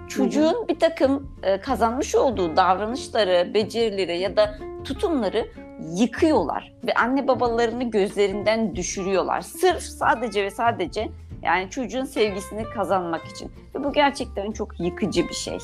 çocuğun 0.08 0.68
bir 0.68 0.78
takım 0.80 1.36
e, 1.42 1.60
kazanmış 1.60 2.14
olduğu 2.14 2.56
davranışları, 2.56 3.54
becerileri 3.54 4.18
ya 4.18 4.36
da 4.36 4.58
tutumları 4.84 5.48
yıkıyorlar 5.94 6.72
ve 6.86 6.94
anne 6.94 7.28
babalarını 7.28 7.90
gözlerinden 7.90 8.76
düşürüyorlar. 8.76 9.40
Sırf 9.40 9.82
sadece 9.82 10.44
ve 10.44 10.50
sadece 10.50 11.08
yani 11.42 11.70
çocuğun 11.70 12.04
sevgisini 12.04 12.64
kazanmak 12.64 13.24
için. 13.24 13.52
Ve 13.74 13.84
bu 13.84 13.92
gerçekten 13.92 14.52
çok 14.52 14.80
yıkıcı 14.80 15.28
bir 15.28 15.34
şey. 15.34 15.58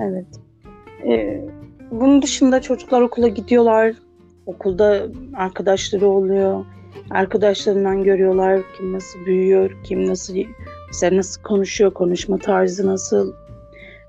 Evet. 0.00 0.26
Ee, 1.06 1.44
bunun 1.90 2.22
dışında 2.22 2.60
çocuklar 2.60 3.00
okula 3.00 3.28
gidiyorlar. 3.28 3.94
Okulda 4.46 5.06
arkadaşları 5.34 6.08
oluyor. 6.08 6.64
Arkadaşlarından 7.10 8.04
görüyorlar 8.04 8.60
kim 8.76 8.92
nasıl 8.92 9.26
büyüyor, 9.26 9.76
kim 9.84 10.06
nasıl 10.06 10.34
mesela 10.88 11.16
nasıl 11.16 11.42
konuşuyor, 11.42 11.94
konuşma 11.94 12.38
tarzı 12.38 12.86
nasıl. 12.86 13.32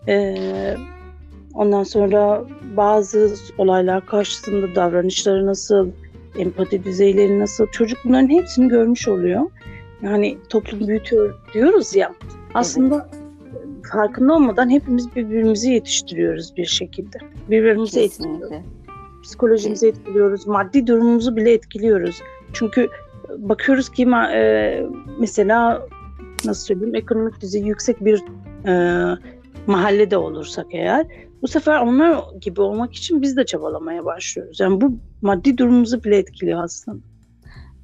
Ee, 0.08 0.76
ondan 1.54 1.84
sonra 1.84 2.46
bazı 2.78 3.36
olaylar 3.58 4.06
karşısında 4.06 4.76
davranışları 4.76 5.46
nasıl, 5.46 5.90
empati 6.38 6.84
düzeyleri 6.84 7.40
nasıl. 7.40 7.68
Çocuk 7.68 7.98
bunların 8.06 8.30
hepsini 8.30 8.68
görmüş 8.68 9.08
oluyor. 9.08 9.42
Yani 10.02 10.38
toplum 10.50 10.88
büyütüyor 10.88 11.36
diyoruz 11.54 11.96
ya. 11.96 12.14
Aslında 12.54 13.10
evet 13.14 13.25
farkında 13.92 14.34
olmadan 14.34 14.70
hepimiz 14.70 15.16
birbirimizi 15.16 15.72
yetiştiriyoruz 15.72 16.58
bir 16.58 16.66
şekilde. 16.66 17.18
Birbirimizi 17.50 18.00
etkiliyoruz. 18.00 18.66
Psikolojimizi 19.24 19.88
etkiliyoruz. 19.88 20.48
Maddi 20.48 20.88
durumumuzu 20.88 21.36
bile 21.36 21.54
etkiliyoruz. 21.54 22.22
Çünkü 22.54 22.90
bakıyoruz 23.38 23.90
ki 23.90 24.08
e, 24.34 24.84
mesela 25.20 25.88
nasıl 26.46 26.66
söyleyeyim 26.66 26.96
ekonomik 26.96 27.42
düzeyi 27.42 27.68
yüksek 27.68 28.06
bir 28.06 28.24
e, 28.68 28.74
mahallede 29.68 30.18
olursak 30.18 30.66
eğer 30.72 31.08
bu 31.42 31.48
sefer 31.48 31.82
onlar 31.82 32.24
gibi 32.42 32.62
olmak 32.62 32.94
için 32.94 33.22
biz 33.22 33.38
de 33.38 33.46
çabalamaya 33.46 34.06
başlıyoruz. 34.06 34.60
Yani 34.60 34.82
bu 34.82 34.98
maddi 35.22 35.58
durumumuzu 35.58 36.04
bile 36.04 36.18
etkiliyor 36.18 36.64
aslında. 36.64 36.98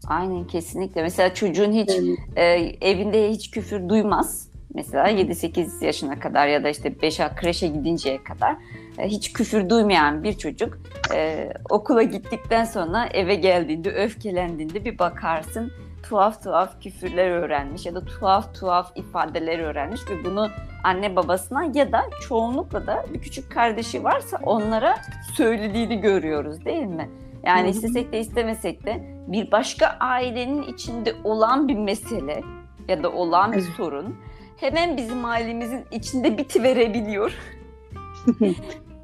Aynen 0.08 0.48
kesinlikle. 0.48 1.02
Mesela 1.02 1.34
çocuğun 1.34 1.72
hiç 1.72 1.90
evet. 1.90 2.18
e, 2.36 2.44
evinde 2.90 3.30
hiç 3.30 3.52
küfür 3.52 3.90
duymaz 3.90 4.51
Mesela 4.74 5.10
7-8 5.10 5.86
yaşına 5.86 6.20
kadar 6.20 6.48
ya 6.48 6.64
da 6.64 6.70
işte 6.70 7.02
5 7.02 7.18
kreşe 7.18 7.68
gidinceye 7.68 8.24
kadar 8.24 8.56
e, 8.98 9.08
hiç 9.08 9.34
küfür 9.34 9.70
duymayan 9.70 10.24
bir 10.24 10.34
çocuk 10.34 10.78
e, 11.14 11.50
okula 11.70 12.04
gittikten 12.04 12.66
sonra 12.66 13.06
eve 13.06 13.36
geldiğinde, 13.36 13.92
öfkelendiğinde 13.92 14.86
bir 14.86 15.00
bakarsın 15.00 15.72
tuhaf 16.04 16.44
tuhaf 16.44 16.82
küfürler 16.84 17.30
öğrenmiş 17.30 17.86
ya 17.86 17.96
da 17.96 18.06
tuhaf 18.06 18.56
tuhaf 18.56 18.92
ifadeler 18.96 19.60
öğrenmiş 19.60 20.02
ve 20.10 20.26
bunu 20.26 20.50
anne 20.84 21.16
babasına 21.16 21.64
ya 21.64 21.92
da 21.92 22.02
çoğunlukla 22.28 22.88
da 22.88 23.06
bir 23.14 23.22
küçük 23.22 23.52
kardeşi 23.52 24.04
varsa 24.04 24.40
onlara 24.44 24.96
söylediğini 25.34 26.02
görüyoruz 26.02 26.66
değil 26.66 26.86
mi? 26.86 27.10
Yani 27.44 27.70
istesek 27.70 28.12
de 28.12 28.20
istemesek 28.20 28.86
de 28.86 29.04
bir 29.28 29.52
başka 29.52 29.98
ailenin 30.00 30.64
içinde 30.64 31.14
olan 31.24 31.68
bir 31.68 31.76
mesele 31.76 32.44
ya 32.88 33.04
da 33.04 33.12
olan 33.12 33.52
bir 33.52 33.62
sorun 33.62 34.16
hemen 34.62 34.98
bizim 34.98 35.26
ailemizin 35.26 35.86
içinde 35.92 36.38
biti 36.38 36.64
verebiliyor. 36.64 37.32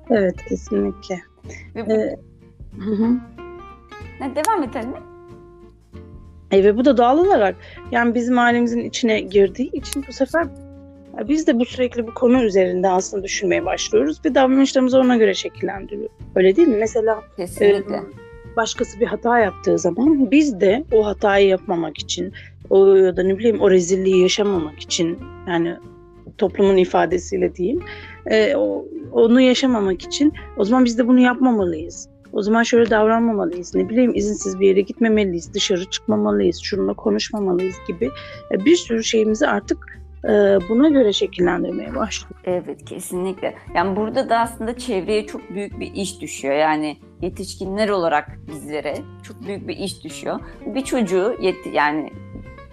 evet 0.10 0.36
kesinlikle. 0.50 1.22
Ve 1.76 1.86
bu... 1.86 1.92
ee, 1.92 2.16
Ne, 4.20 4.36
devam 4.36 4.64
edelim 4.64 4.90
mi? 4.90 4.98
E, 6.52 6.64
ve 6.64 6.78
bu 6.78 6.86
da 6.86 6.98
doğal 6.98 7.18
olarak 7.18 7.56
yani 7.92 8.16
bizim 8.16 8.40
ailemizin 8.40 8.80
içine 8.80 9.20
girdiği 9.20 9.72
için 9.72 10.06
bu 10.08 10.14
sefer 10.14 10.48
biz 11.28 11.48
de 11.48 11.60
bu 11.60 11.66
sürekli 11.66 12.08
bu 12.08 12.14
konu 12.14 12.44
üzerinde 12.44 12.90
aslında 12.90 13.24
düşünmeye 13.24 13.66
başlıyoruz 13.66 14.26
ve 14.26 14.36
davranışlarımızı 14.36 15.00
ona 15.00 15.18
göre 15.18 15.34
şekillendiriyor. 15.34 16.10
Öyle 16.36 16.56
değil 16.56 16.68
mi? 16.68 16.78
Mesela 16.80 17.24
Kesinlikle. 17.38 17.96
E, 17.96 18.27
başkası 18.58 19.00
bir 19.00 19.06
hata 19.06 19.40
yaptığı 19.40 19.78
zaman 19.78 20.32
biz 20.32 20.62
de 20.62 20.84
o 20.92 21.06
hatayı 21.06 21.48
yapmamak 21.48 21.98
için 21.98 22.34
o 22.70 22.96
ya 22.96 23.18
da 23.18 23.24
ne 23.24 23.38
bileyim 23.38 23.62
o 23.62 23.72
rezilliği 23.72 24.22
yaşamamak 24.22 24.80
için 24.80 25.20
yani 25.48 25.76
toplumun 26.38 26.78
ifadesiyle 26.78 27.56
diyeyim 27.56 27.84
e, 28.26 28.56
o, 28.56 28.86
onu 29.12 29.42
yaşamamak 29.42 30.02
için 30.02 30.34
o 30.58 30.64
zaman 30.64 30.86
biz 30.86 30.98
de 30.98 31.08
bunu 31.08 31.20
yapmamalıyız. 31.20 32.10
O 32.34 32.42
zaman 32.42 32.64
şöyle 32.64 32.90
davranmamalıyız. 32.90 33.76
Ne 33.76 33.90
bileyim 33.90 34.16
izinsiz 34.16 34.60
bir 34.60 34.68
yere 34.68 34.82
gitmemeliyiz, 34.82 35.54
dışarı 35.54 35.86
çıkmamalıyız, 35.86 36.60
şununla 36.64 36.94
konuşmamalıyız 36.94 37.76
gibi 37.88 38.10
e, 38.52 38.66
bir 38.66 38.76
sürü 38.76 39.04
şeyimizi 39.04 39.48
artık 39.48 40.00
buna 40.70 40.90
göre 40.90 41.14
şekillendirmeye 41.14 41.96
başlıyor. 41.96 42.42
Evet 42.46 42.86
kesinlikle. 42.86 43.56
Yani 43.76 43.96
burada 43.96 44.30
da 44.30 44.40
aslında 44.40 44.78
çevreye 44.78 45.28
çok 45.28 45.50
büyük 45.50 45.80
bir 45.80 45.94
iş 45.94 46.22
düşüyor. 46.22 46.56
Yani 46.56 46.98
yetişkinler 47.22 47.90
olarak 47.90 48.38
bizlere 48.48 48.98
çok 49.24 49.48
büyük 49.48 49.68
bir 49.68 49.78
iş 49.78 50.04
düşüyor. 50.04 50.40
Bir 50.66 50.84
çocuğu 50.84 51.36
yet 51.42 51.56
yani 51.74 52.12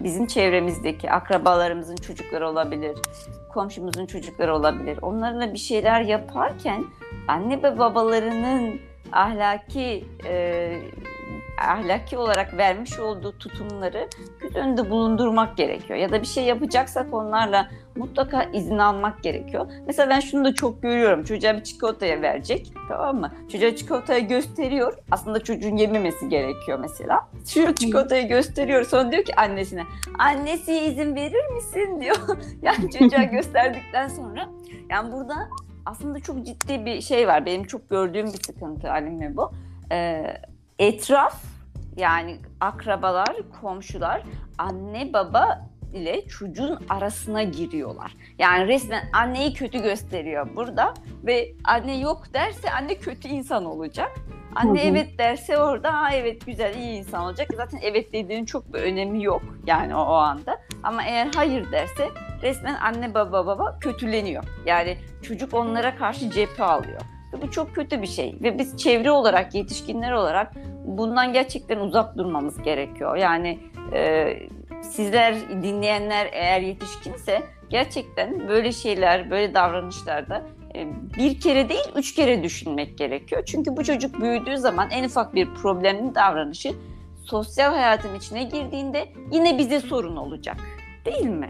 bizim 0.03 0.25
çevremizdeki 0.27 1.11
akrabalarımızın 1.11 1.95
çocukları 1.95 2.49
olabilir, 2.49 2.97
komşumuzun 3.53 4.05
çocukları 4.05 4.55
olabilir. 4.55 4.99
Onlarla 5.01 5.53
bir 5.53 5.57
şeyler 5.57 6.01
yaparken 6.01 6.83
anne 7.27 7.63
ve 7.63 7.79
babalarının 7.79 8.79
ahlaki 9.11 10.05
e, 10.25 10.71
ahlaki 11.61 12.17
olarak 12.17 12.57
vermiş 12.57 12.99
olduğu 12.99 13.37
tutumları 13.37 14.09
göz 14.41 14.55
önünde 14.55 14.89
bulundurmak 14.89 15.57
gerekiyor. 15.57 15.99
Ya 15.99 16.11
da 16.11 16.21
bir 16.21 16.27
şey 16.27 16.43
yapacaksak 16.43 17.13
onlarla 17.13 17.69
mutlaka 17.95 18.43
izin 18.43 18.77
almak 18.77 19.23
gerekiyor. 19.23 19.67
Mesela 19.87 20.09
ben 20.09 20.19
şunu 20.19 20.45
da 20.45 20.53
çok 20.53 20.81
görüyorum. 20.81 21.23
Çocuğa 21.23 21.53
bir 21.53 21.63
çikolataya 21.63 22.21
verecek. 22.21 22.73
Tamam 22.87 23.19
mı? 23.19 23.31
Çocuğa 23.51 23.75
çikolatayı 23.75 24.27
gösteriyor. 24.27 24.97
Aslında 25.11 25.43
çocuğun 25.43 25.77
yememesi 25.77 26.29
gerekiyor 26.29 26.79
mesela. 26.79 27.29
Şu 27.47 27.75
çikolatayı 27.75 28.27
gösteriyor. 28.27 28.83
Sonra 28.83 29.11
diyor 29.11 29.23
ki 29.23 29.35
annesine 29.35 29.83
annesi 30.19 30.79
izin 30.79 31.15
verir 31.15 31.53
misin 31.55 32.01
diyor. 32.01 32.17
yani 32.61 32.91
çocuğa 32.91 33.23
gösterdikten 33.31 34.07
sonra. 34.07 34.49
Yani 34.89 35.11
burada 35.11 35.35
aslında 35.85 36.19
çok 36.19 36.45
ciddi 36.45 36.85
bir 36.85 37.01
şey 37.01 37.27
var. 37.27 37.45
Benim 37.45 37.63
çok 37.63 37.89
gördüğüm 37.89 38.25
bir 38.25 38.43
sıkıntı 38.43 38.91
Alime 38.91 39.37
bu. 39.37 39.51
Ee, 39.91 40.37
etraf 40.79 41.41
yani 41.97 42.37
akrabalar, 42.59 43.35
komşular, 43.61 44.21
anne 44.57 45.13
baba 45.13 45.67
ile 45.93 46.27
çocuğun 46.27 46.79
arasına 46.89 47.43
giriyorlar. 47.43 48.15
Yani 48.39 48.67
resmen 48.67 49.09
anneyi 49.13 49.53
kötü 49.53 49.81
gösteriyor 49.81 50.55
burada 50.55 50.93
ve 51.23 51.51
anne 51.63 51.99
yok 51.99 52.33
derse 52.33 52.71
anne 52.71 52.95
kötü 52.95 53.27
insan 53.27 53.65
olacak. 53.65 54.11
Anne 54.55 54.79
Hı 54.81 54.83
hı. 54.83 54.87
evet 54.87 55.17
derse 55.17 55.57
orada 55.57 55.93
ha 55.93 56.09
evet 56.13 56.45
güzel 56.45 56.75
iyi 56.75 56.99
insan 56.99 57.23
olacak. 57.23 57.47
Zaten 57.55 57.79
evet 57.83 58.13
dediğinin 58.13 58.45
çok 58.45 58.73
bir 58.73 58.79
önemi 58.79 59.23
yok 59.23 59.41
yani 59.67 59.95
o, 59.95 59.99
o 59.99 60.13
anda. 60.13 60.61
Ama 60.83 61.03
eğer 61.03 61.27
hayır 61.35 61.71
derse 61.71 62.09
resmen 62.41 62.75
anne 62.75 63.13
baba 63.13 63.45
baba 63.45 63.79
kötüleniyor. 63.79 64.43
Yani 64.65 64.97
çocuk 65.21 65.53
onlara 65.53 65.95
karşı 65.95 66.29
cephe 66.31 66.63
alıyor. 66.63 67.01
Ve 67.35 67.41
bu 67.41 67.51
çok 67.51 67.75
kötü 67.75 68.01
bir 68.01 68.07
şey. 68.07 68.35
Ve 68.41 68.59
biz 68.59 68.77
çevre 68.77 69.11
olarak, 69.11 69.55
yetişkinler 69.55 70.11
olarak 70.11 70.53
bundan 70.85 71.33
gerçekten 71.33 71.79
uzak 71.79 72.17
durmamız 72.17 72.61
gerekiyor. 72.61 73.15
Yani 73.15 73.59
e, 73.93 74.33
sizler 74.81 75.35
dinleyenler 75.63 76.29
eğer 76.31 76.61
yetişkinse 76.61 77.41
gerçekten 77.69 78.47
böyle 78.47 78.71
şeyler, 78.71 79.31
böyle 79.31 79.53
davranışlarda 79.53 80.45
e, 80.75 80.87
bir 81.17 81.39
kere 81.39 81.69
değil 81.69 81.85
üç 81.95 82.15
kere 82.15 82.43
düşünmek 82.43 82.97
gerekiyor. 82.97 83.43
Çünkü 83.45 83.77
bu 83.77 83.83
çocuk 83.83 84.21
büyüdüğü 84.21 84.57
zaman 84.57 84.89
en 84.91 85.03
ufak 85.03 85.35
bir 85.35 85.53
problemli 85.53 86.15
davranışı 86.15 86.73
sosyal 87.23 87.71
hayatın 87.73 88.15
içine 88.15 88.43
girdiğinde 88.43 89.05
yine 89.31 89.57
bize 89.57 89.79
sorun 89.79 90.15
olacak. 90.15 90.57
Değil 91.05 91.29
mi? 91.29 91.49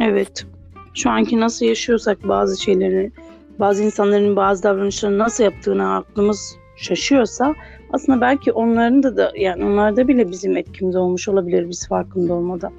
Evet. 0.00 0.46
Şu 0.94 1.10
anki 1.10 1.40
nasıl 1.40 1.66
yaşıyorsak 1.66 2.28
bazı 2.28 2.62
şeyleri, 2.62 3.12
bazı 3.58 3.82
insanların 3.82 4.36
bazı 4.36 4.62
davranışlarını 4.62 5.18
nasıl 5.18 5.44
yaptığına 5.44 5.96
aklımız 5.96 6.56
şaşıyorsa 6.76 7.54
aslında 7.92 8.20
belki 8.20 8.52
onların 8.52 9.02
da 9.02 9.16
da 9.16 9.32
yani 9.36 9.64
onlarda 9.64 10.08
bile 10.08 10.30
bizim 10.30 10.56
etkimiz 10.56 10.96
olmuş 10.96 11.28
olabilir 11.28 11.68
biz 11.68 11.88
farkında 11.88 12.34
olmadan. 12.34 12.72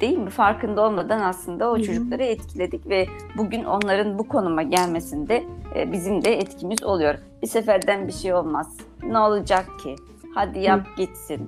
Değil 0.00 0.18
mi? 0.18 0.30
Farkında 0.30 0.86
olmadan 0.86 1.20
aslında 1.20 1.70
o 1.70 1.74
Hı 1.74 1.78
hı. 1.78 1.84
çocukları 1.84 2.22
etkiledik 2.22 2.88
ve 2.88 3.06
bugün 3.38 3.64
onların 3.64 4.18
bu 4.18 4.28
konuma 4.28 4.62
gelmesinde 4.62 5.44
e, 5.74 5.92
bizim 5.92 6.24
de 6.24 6.38
etkimiz 6.38 6.84
oluyor. 6.84 7.14
Bir 7.42 7.46
seferden 7.46 8.08
bir 8.08 8.12
şey 8.12 8.34
olmaz. 8.34 8.76
Ne 9.02 9.18
olacak 9.18 9.66
ki? 9.82 9.96
Hadi 10.34 10.58
yap 10.58 10.86
gitsin 10.96 11.46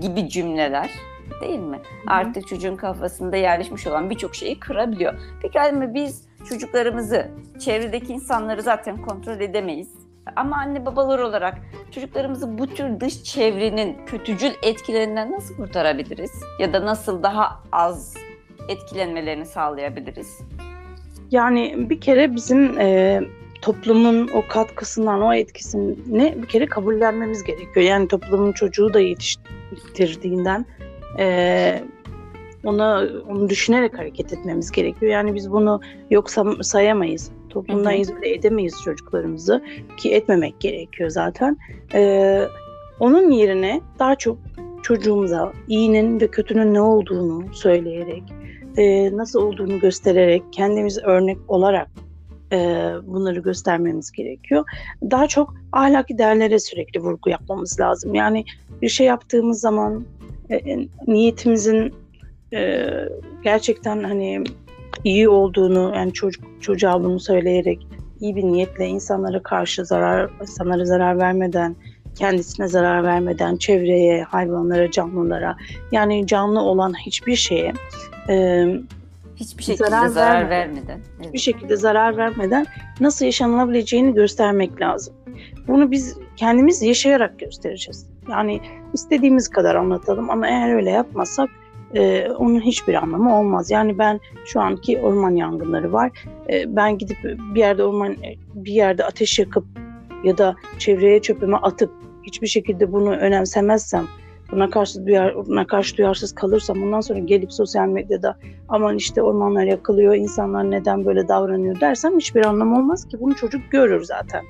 gibi 0.00 0.28
cümleler 0.28 0.90
değil 1.40 1.58
mi? 1.58 1.80
Artık 2.06 2.46
çocuğun 2.48 2.76
kafasında 2.76 3.36
yerleşmiş 3.36 3.86
olan 3.86 4.10
birçok 4.10 4.34
şeyi 4.34 4.60
kırabiliyor. 4.60 5.14
Peki 5.42 5.58
Halime 5.58 5.94
biz 5.94 6.22
çocuklarımızı, 6.48 7.30
çevredeki 7.60 8.12
insanları 8.12 8.62
zaten 8.62 8.96
kontrol 9.02 9.40
edemeyiz. 9.40 9.88
Ama 10.36 10.56
anne 10.56 10.86
babalar 10.86 11.18
olarak 11.18 11.58
çocuklarımızı 11.90 12.58
bu 12.58 12.66
tür 12.66 13.00
dış 13.00 13.24
çevrenin 13.24 13.96
kötücül 14.06 14.50
etkilerinden 14.62 15.32
nasıl 15.32 15.56
kurtarabiliriz? 15.56 16.32
Ya 16.58 16.72
da 16.72 16.86
nasıl 16.86 17.22
daha 17.22 17.62
az 17.72 18.14
etkilenmelerini 18.68 19.46
sağlayabiliriz? 19.46 20.40
Yani 21.30 21.90
bir 21.90 22.00
kere 22.00 22.34
bizim 22.34 22.78
e, 22.80 23.20
toplumun 23.62 24.30
o 24.34 24.44
katkısından, 24.48 25.22
o 25.22 25.34
etkisini 25.34 26.42
bir 26.42 26.48
kere 26.48 26.66
kabullenmemiz 26.66 27.44
gerekiyor. 27.44 27.86
Yani 27.86 28.08
toplumun 28.08 28.52
çocuğu 28.52 28.94
da 28.94 29.00
yetiştirdiğinden 29.00 30.66
e, 31.18 31.84
ona 32.64 33.08
onu 33.28 33.48
düşünerek 33.48 33.98
hareket 33.98 34.32
etmemiz 34.32 34.70
gerekiyor. 34.70 35.12
Yani 35.12 35.34
biz 35.34 35.52
bunu 35.52 35.80
yoksa 36.10 36.44
sayamayız. 36.62 37.30
Toplumdan 37.50 37.90
Hı 37.90 37.94
hı. 37.94 38.00
izole 38.00 38.34
edemeyiz 38.34 38.74
çocuklarımızı 38.84 39.62
ki 39.96 40.14
etmemek 40.14 40.60
gerekiyor 40.60 41.10
zaten. 41.10 41.56
E, 41.94 42.42
onun 43.00 43.30
yerine 43.30 43.80
daha 43.98 44.14
çok 44.14 44.38
çocuğumuza 44.82 45.52
iyinin 45.68 46.20
ve 46.20 46.28
kötünün 46.28 46.74
ne 46.74 46.80
olduğunu 46.80 47.54
söyleyerek, 47.54 48.22
e, 48.76 49.16
nasıl 49.16 49.42
olduğunu 49.42 49.80
göstererek, 49.80 50.42
kendimiz 50.52 50.98
örnek 50.98 51.38
olarak 51.48 51.88
e, 52.52 52.56
bunları 53.06 53.40
göstermemiz 53.40 54.12
gerekiyor. 54.12 54.64
Daha 55.10 55.28
çok 55.28 55.54
ahlaki 55.72 56.18
değerlere 56.18 56.58
sürekli 56.58 57.00
vurgu 57.00 57.30
yapmamız 57.30 57.80
lazım. 57.80 58.14
Yani 58.14 58.44
bir 58.82 58.88
şey 58.88 59.06
yaptığımız 59.06 59.60
zaman 59.60 60.04
e, 60.50 60.56
e, 60.56 60.88
niyetimizin 61.06 61.94
e, 62.54 62.88
gerçekten 63.44 64.02
hani 64.04 64.44
iyi 65.04 65.28
olduğunu, 65.28 65.92
yani 65.96 66.12
çocuk 66.12 66.44
çocuğa 66.60 67.04
bunu 67.04 67.20
söyleyerek 67.20 67.86
iyi 68.20 68.36
bir 68.36 68.44
niyetle 68.44 68.86
insanlara 68.86 69.42
karşı 69.42 69.84
zarar, 69.84 70.30
insanlara 70.42 70.84
zarar 70.84 71.18
vermeden, 71.18 71.76
kendisine 72.14 72.68
zarar 72.68 73.04
vermeden, 73.04 73.56
çevreye, 73.56 74.22
hayvanlara, 74.22 74.90
canlılara, 74.90 75.56
yani 75.92 76.26
canlı 76.26 76.60
olan 76.60 76.94
hiçbir 77.06 77.36
şeye 77.36 77.72
e, 78.28 78.66
Hiçbir 79.36 79.62
şekilde 79.62 79.88
Zarar 79.90 80.06
zarar, 80.06 80.50
vermeden. 80.50 80.76
vermeden. 80.76 81.00
Evet. 81.22 81.32
bir 81.32 81.38
şekilde 81.38 81.76
zarar 81.76 82.16
vermeden 82.16 82.66
nasıl 83.00 83.24
yaşanılabileceğini 83.24 84.14
göstermek 84.14 84.80
lazım. 84.80 85.14
Bunu 85.68 85.90
biz 85.90 86.18
kendimiz 86.36 86.82
yaşayarak 86.82 87.38
göstereceğiz. 87.38 88.06
Yani 88.30 88.60
istediğimiz 88.92 89.48
kadar 89.48 89.74
anlatalım 89.74 90.30
ama 90.30 90.48
eğer 90.48 90.74
öyle 90.74 90.90
yapmazsak 90.90 91.50
e, 91.94 92.30
onun 92.30 92.60
hiçbir 92.60 92.94
anlamı 92.94 93.38
olmaz. 93.38 93.70
Yani 93.70 93.98
ben 93.98 94.20
şu 94.44 94.60
anki 94.60 94.98
orman 94.98 95.30
yangınları 95.30 95.92
var. 95.92 96.12
E, 96.52 96.76
ben 96.76 96.98
gidip 96.98 97.18
bir 97.24 97.60
yerde 97.60 97.84
orman 97.84 98.16
bir 98.54 98.72
yerde 98.72 99.04
ateş 99.04 99.38
yakıp 99.38 99.64
ya 100.24 100.38
da 100.38 100.56
çevreye 100.78 101.22
çöpümü 101.22 101.56
atıp 101.56 101.90
hiçbir 102.22 102.46
şekilde 102.46 102.92
bunu 102.92 103.10
önemsemezsem 103.10 104.06
buna 104.52 104.70
karşı 104.70 105.06
duyar, 105.06 105.46
buna 105.46 105.66
karşı 105.66 105.96
duyarsız 105.96 106.34
kalırsam 106.34 106.82
ondan 106.82 107.00
sonra 107.00 107.18
gelip 107.18 107.52
sosyal 107.52 107.88
medyada 107.88 108.38
aman 108.68 108.96
işte 108.96 109.22
ormanlar 109.22 109.64
yakılıyor, 109.64 110.14
insanlar 110.14 110.70
neden 110.70 111.04
böyle 111.04 111.28
davranıyor 111.28 111.80
dersem 111.80 112.16
hiçbir 112.16 112.44
anlam 112.44 112.72
olmaz 112.72 113.08
ki. 113.08 113.16
Bunu 113.20 113.34
çocuk 113.34 113.70
görür 113.70 114.04
zaten. 114.04 114.44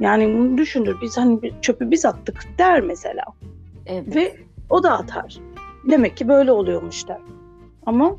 Yani 0.00 0.38
bunu 0.38 0.58
düşünür. 0.58 0.96
Biz 1.02 1.16
hani 1.16 1.52
çöpü 1.62 1.90
biz 1.90 2.04
attık 2.04 2.44
der 2.58 2.80
mesela. 2.80 3.24
Evet. 3.86 4.16
Ve 4.16 4.36
o 4.70 4.82
da 4.82 4.92
atar. 4.92 5.38
Demek 5.90 6.16
ki 6.16 6.28
böyle 6.28 6.52
oluyormuş 6.52 7.08
der. 7.08 7.18
Ama 7.86 8.16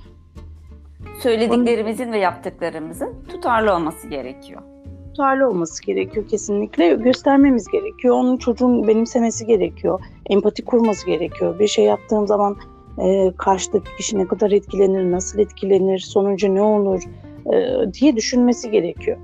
Söylediklerimizin 1.20 2.12
ve 2.12 2.18
yaptıklarımızın 2.18 3.16
tutarlı 3.30 3.74
olması 3.76 4.08
gerekiyor. 4.08 4.62
tutarlı 5.08 5.48
olması 5.48 5.84
gerekiyor 5.84 6.28
kesinlikle. 6.28 6.94
Göstermemiz 6.94 7.68
gerekiyor. 7.68 8.16
Onun 8.16 8.38
çocuğun 8.38 8.88
benimsemesi 8.88 9.46
gerekiyor. 9.46 10.00
Empati 10.30 10.66
kurması 10.66 11.06
gerekiyor. 11.06 11.60
Bir 11.60 11.68
şey 11.68 11.86
yaptığım 11.86 12.28
zaman 12.28 12.58
e, 13.00 13.32
karşıdaki 13.38 13.96
kişi 13.98 14.18
ne 14.18 14.28
kadar 14.28 14.52
etkilenir, 14.52 15.12
nasıl 15.12 15.40
etkilenir, 15.40 16.00
sonucu 16.00 16.56
ne 16.56 16.62
olur 16.62 17.04
e, 17.54 17.94
diye 17.94 18.16
düşünmesi 18.16 18.72
gerekiyor. 18.72 19.18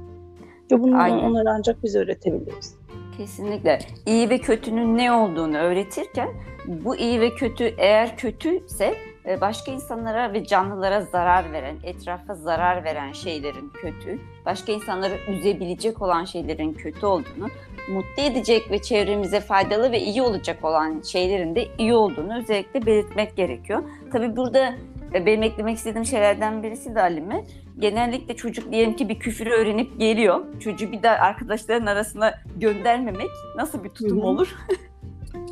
Ve 0.72 0.80
bunu 0.84 1.02
Aynen. 1.02 1.18
onlara 1.18 1.54
ancak 1.58 1.84
biz 1.84 1.96
öğretebiliriz. 1.96 2.76
Kesinlikle. 3.18 3.80
İyi 4.06 4.30
ve 4.30 4.38
kötünün 4.38 4.98
ne 4.98 5.12
olduğunu 5.12 5.58
öğretirken 5.58 6.30
bu 6.68 6.96
iyi 6.96 7.22
ve 7.22 7.30
kötü 7.30 7.74
eğer 7.78 8.18
kötüyse 8.18 8.96
e, 9.26 9.42
başka 9.42 9.72
insanlara 9.72 10.34
ve 10.34 10.46
canlılara 10.46 11.02
zarar 11.02 11.52
veren, 11.52 11.76
etrafa 11.84 12.36
zarar 12.36 12.84
veren 12.84 13.12
şeylerin 13.12 13.70
kötü, 13.70 14.20
başka 14.46 14.72
insanları 14.72 15.18
üzebilecek 15.28 16.02
olan 16.02 16.26
şeylerin 16.26 16.74
kötü 16.74 17.06
olduğunu, 17.06 17.50
mutlu 17.90 18.24
edecek 18.24 18.72
ve 18.72 18.82
çevremize 18.82 19.40
faydalı 19.40 19.92
ve 19.92 20.00
iyi 20.00 20.22
olacak 20.22 20.66
olan 20.66 21.02
şeylerin 21.02 21.56
de 21.56 21.68
iyi 21.78 21.94
olduğunu 21.94 22.38
özellikle 22.38 22.86
belirtmek 22.86 23.36
gerekiyor. 23.36 23.84
Tabii 24.12 24.36
burada 24.36 24.76
e, 25.14 25.26
benim 25.26 25.44
eklemek 25.44 25.78
istediğim 25.78 26.06
şeylerden 26.06 26.64
birisi 26.64 26.96
de 26.96 27.00
Halime. 27.00 27.44
Genellikle 27.80 28.36
çocuk 28.36 28.72
diyelim 28.72 28.96
ki 28.96 29.10
bir 29.10 29.20
küfürü 29.20 29.50
öğrenip 29.50 30.00
geliyor. 30.00 30.60
Çocuğu 30.60 30.92
bir 30.92 31.04
daha 31.04 31.16
arkadaşların 31.16 31.86
arasına 31.86 32.34
göndermemek 32.58 33.30
nasıl 33.56 33.84
bir 33.84 33.90
tutum 33.90 34.22
olur 34.22 34.56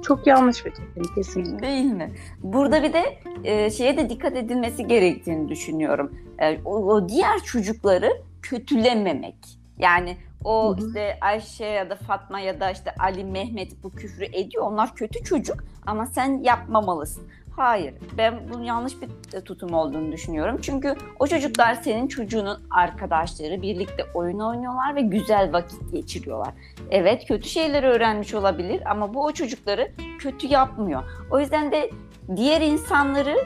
Çok 0.03 0.27
yanlış 0.27 0.65
bir 0.65 0.71
tutum 0.71 1.15
kesinlikle. 1.15 1.67
değil 1.67 1.85
mi? 1.85 2.11
Burada 2.43 2.83
bir 2.83 2.93
de 2.93 3.19
e, 3.43 3.69
şeye 3.71 3.97
de 3.97 4.09
dikkat 4.09 4.35
edilmesi 4.37 4.87
gerektiğini 4.87 5.49
düşünüyorum. 5.49 6.15
E, 6.39 6.59
o, 6.65 6.75
o 6.75 7.09
diğer 7.09 7.39
çocukları 7.39 8.11
kötülememek. 8.41 9.35
Yani 9.77 10.17
o 10.43 10.77
Hı 10.77 10.81
hı. 10.81 10.87
işte 10.87 11.17
Ayşe 11.21 11.65
ya 11.65 11.89
da 11.89 11.95
Fatma 11.95 12.39
ya 12.39 12.59
da 12.59 12.71
işte 12.71 12.91
Ali, 12.99 13.23
Mehmet 13.23 13.83
bu 13.83 13.89
küfrü 13.89 14.25
ediyor. 14.25 14.63
Onlar 14.63 14.95
kötü 14.95 15.23
çocuk 15.23 15.63
ama 15.85 16.05
sen 16.05 16.43
yapmamalısın. 16.43 17.27
Hayır, 17.61 17.93
ben 18.17 18.39
bunun 18.53 18.63
yanlış 18.63 18.93
bir 19.01 19.37
e, 19.37 19.41
tutum 19.41 19.73
olduğunu 19.73 20.11
düşünüyorum. 20.11 20.59
Çünkü 20.61 20.95
o 21.19 21.27
çocuklar 21.27 21.73
senin 21.75 22.07
çocuğunun 22.07 22.63
arkadaşları, 22.71 23.61
birlikte 23.61 24.05
oyun 24.13 24.39
oynuyorlar 24.39 24.95
ve 24.95 25.01
güzel 25.01 25.53
vakit 25.53 25.91
geçiriyorlar. 25.91 26.53
Evet, 26.91 27.27
kötü 27.27 27.49
şeyleri 27.49 27.87
öğrenmiş 27.87 28.33
olabilir 28.33 28.81
ama 28.91 29.13
bu 29.13 29.23
o 29.23 29.31
çocukları 29.31 29.91
kötü 30.19 30.47
yapmıyor. 30.47 31.03
O 31.31 31.39
yüzden 31.39 31.71
de 31.71 31.89
diğer 32.35 32.61
insanları 32.61 33.37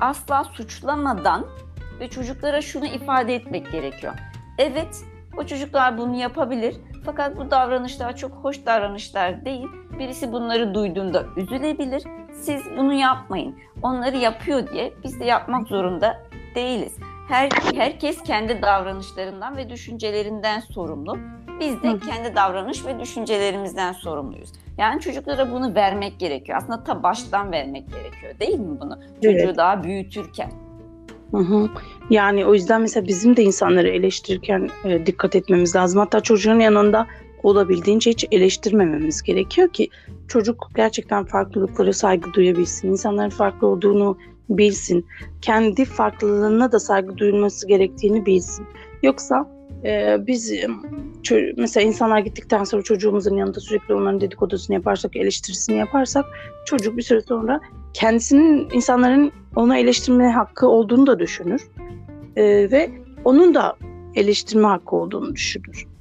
asla 0.00 0.44
suçlamadan 0.44 1.46
ve 2.00 2.08
çocuklara 2.08 2.60
şunu 2.60 2.86
ifade 2.86 3.34
etmek 3.34 3.72
gerekiyor. 3.72 4.14
Evet, 4.58 5.04
o 5.36 5.46
çocuklar 5.46 5.98
bunu 5.98 6.16
yapabilir 6.16 6.76
Fakat 7.04 7.36
bu 7.36 7.50
davranışlar 7.50 8.16
çok 8.16 8.32
hoş 8.32 8.66
davranışlar 8.66 9.44
değil. 9.44 9.68
Birisi 9.98 10.32
bunları 10.32 10.74
duyduğunda 10.74 11.24
üzülebilir. 11.36 12.02
Siz 12.40 12.62
bunu 12.78 12.92
yapmayın. 12.92 13.54
Onları 13.82 14.16
yapıyor 14.16 14.72
diye 14.72 14.92
biz 15.04 15.20
de 15.20 15.24
yapmak 15.24 15.68
zorunda 15.68 16.22
değiliz. 16.54 16.92
Her, 17.28 17.48
herkes 17.74 18.22
kendi 18.22 18.62
davranışlarından 18.62 19.56
ve 19.56 19.70
düşüncelerinden 19.70 20.60
sorumlu. 20.60 21.18
Biz 21.60 21.82
de 21.82 21.98
kendi 21.98 22.36
davranış 22.36 22.86
ve 22.86 23.00
düşüncelerimizden 23.00 23.92
sorumluyuz. 23.92 24.52
Yani 24.78 25.00
çocuklara 25.00 25.52
bunu 25.52 25.74
vermek 25.74 26.18
gerekiyor. 26.20 26.58
Aslında 26.58 26.84
ta 26.84 27.02
baştan 27.02 27.52
vermek 27.52 27.84
gerekiyor 27.90 28.38
değil 28.40 28.58
mi 28.58 28.80
bunu? 28.80 28.98
Çocuğu 29.14 29.44
evet. 29.44 29.56
daha 29.56 29.84
büyütürken. 29.84 30.50
Hı 31.30 31.38
hı. 31.38 31.68
Yani 32.10 32.46
o 32.46 32.54
yüzden 32.54 32.80
mesela 32.80 33.06
bizim 33.06 33.36
de 33.36 33.42
insanları 33.42 33.88
eleştirirken 33.88 34.70
e, 34.84 35.06
dikkat 35.06 35.36
etmemiz 35.36 35.76
lazım. 35.76 36.00
Hatta 36.00 36.20
çocuğun 36.20 36.60
yanında 36.60 37.06
olabildiğince 37.44 38.10
hiç 38.10 38.26
eleştirmememiz 38.30 39.22
gerekiyor 39.22 39.68
ki 39.68 39.88
çocuk 40.28 40.70
gerçekten 40.76 41.24
farklılıklara 41.24 41.92
saygı 41.92 42.32
duyabilsin. 42.32 42.88
İnsanların 42.88 43.30
farklı 43.30 43.66
olduğunu 43.66 44.18
bilsin. 44.48 45.06
Kendi 45.42 45.84
farklılığına 45.84 46.72
da 46.72 46.80
saygı 46.80 47.18
duyulması 47.18 47.68
gerektiğini 47.68 48.26
bilsin. 48.26 48.66
Yoksa 49.02 49.48
e, 49.84 50.16
biz 50.26 50.52
mesela 51.56 51.86
insanlar 51.86 52.18
gittikten 52.18 52.64
sonra 52.64 52.82
çocuğumuzun 52.82 53.36
yanında 53.36 53.60
sürekli 53.60 53.94
onların 53.94 54.20
dedikodusunu 54.20 54.74
yaparsak, 54.74 55.16
eleştirisini 55.16 55.76
yaparsak 55.76 56.24
çocuk 56.64 56.96
bir 56.96 57.02
süre 57.02 57.20
sonra 57.20 57.60
kendisinin 57.92 58.68
insanların 58.72 59.32
onu 59.56 59.76
eleştirme 59.76 60.30
hakkı 60.30 60.68
olduğunu 60.68 61.06
da 61.06 61.18
düşünür. 61.18 61.68
E, 62.36 62.70
ve 62.70 62.90
onun 63.24 63.54
da 63.54 63.76
eleştirme 64.14 64.68
hakkı 64.68 64.96
olduğunu 64.96 65.34
düşünür. 65.34 65.93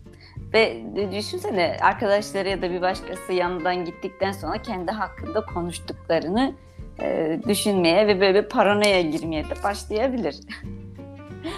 Ve 0.54 0.84
düşünsene 1.12 1.78
arkadaşları 1.82 2.50
ya 2.50 2.62
da 2.62 2.72
bir 2.72 2.82
başkası 2.82 3.34
yanından 3.34 3.86
gittikten 3.86 4.32
sonra 4.32 4.62
kendi 4.62 4.92
hakkında 4.92 5.46
konuştuklarını 5.46 6.54
e, 7.02 7.40
düşünmeye 7.48 8.08
ve 8.08 8.22
böyle 8.22 8.48
paranoya 8.48 9.02
girmeye 9.02 9.44
de 9.44 9.64
başlayabilir. 9.64 10.36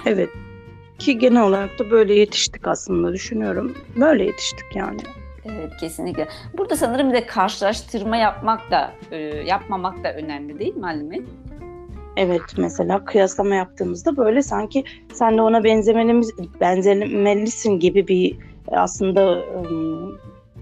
Evet. 0.05 0.29
Ki 0.99 1.17
genel 1.17 1.43
olarak 1.43 1.79
da 1.79 1.91
böyle 1.91 2.13
yetiştik 2.13 2.67
aslında 2.67 3.13
düşünüyorum. 3.13 3.75
Böyle 3.95 4.23
yetiştik 4.23 4.75
yani. 4.75 4.97
Evet 5.45 5.77
kesinlikle. 5.79 6.27
Burada 6.57 6.75
sanırım 6.75 7.09
bir 7.09 7.13
de 7.13 7.25
karşılaştırma 7.25 8.17
yapmak 8.17 8.71
da 8.71 8.91
e, 9.11 9.17
yapmamak 9.25 10.03
da 10.03 10.13
önemli 10.13 10.59
değil 10.59 10.75
mi 10.75 10.81
Halime? 10.81 11.19
Evet 12.17 12.41
mesela 12.57 13.05
kıyaslama 13.05 13.55
yaptığımızda 13.55 14.17
böyle 14.17 14.41
sanki 14.41 14.83
sen 15.13 15.37
de 15.37 15.41
ona 15.41 15.63
benzemelisin 16.59 17.79
gibi 17.79 18.07
bir 18.07 18.37
aslında 18.71 19.43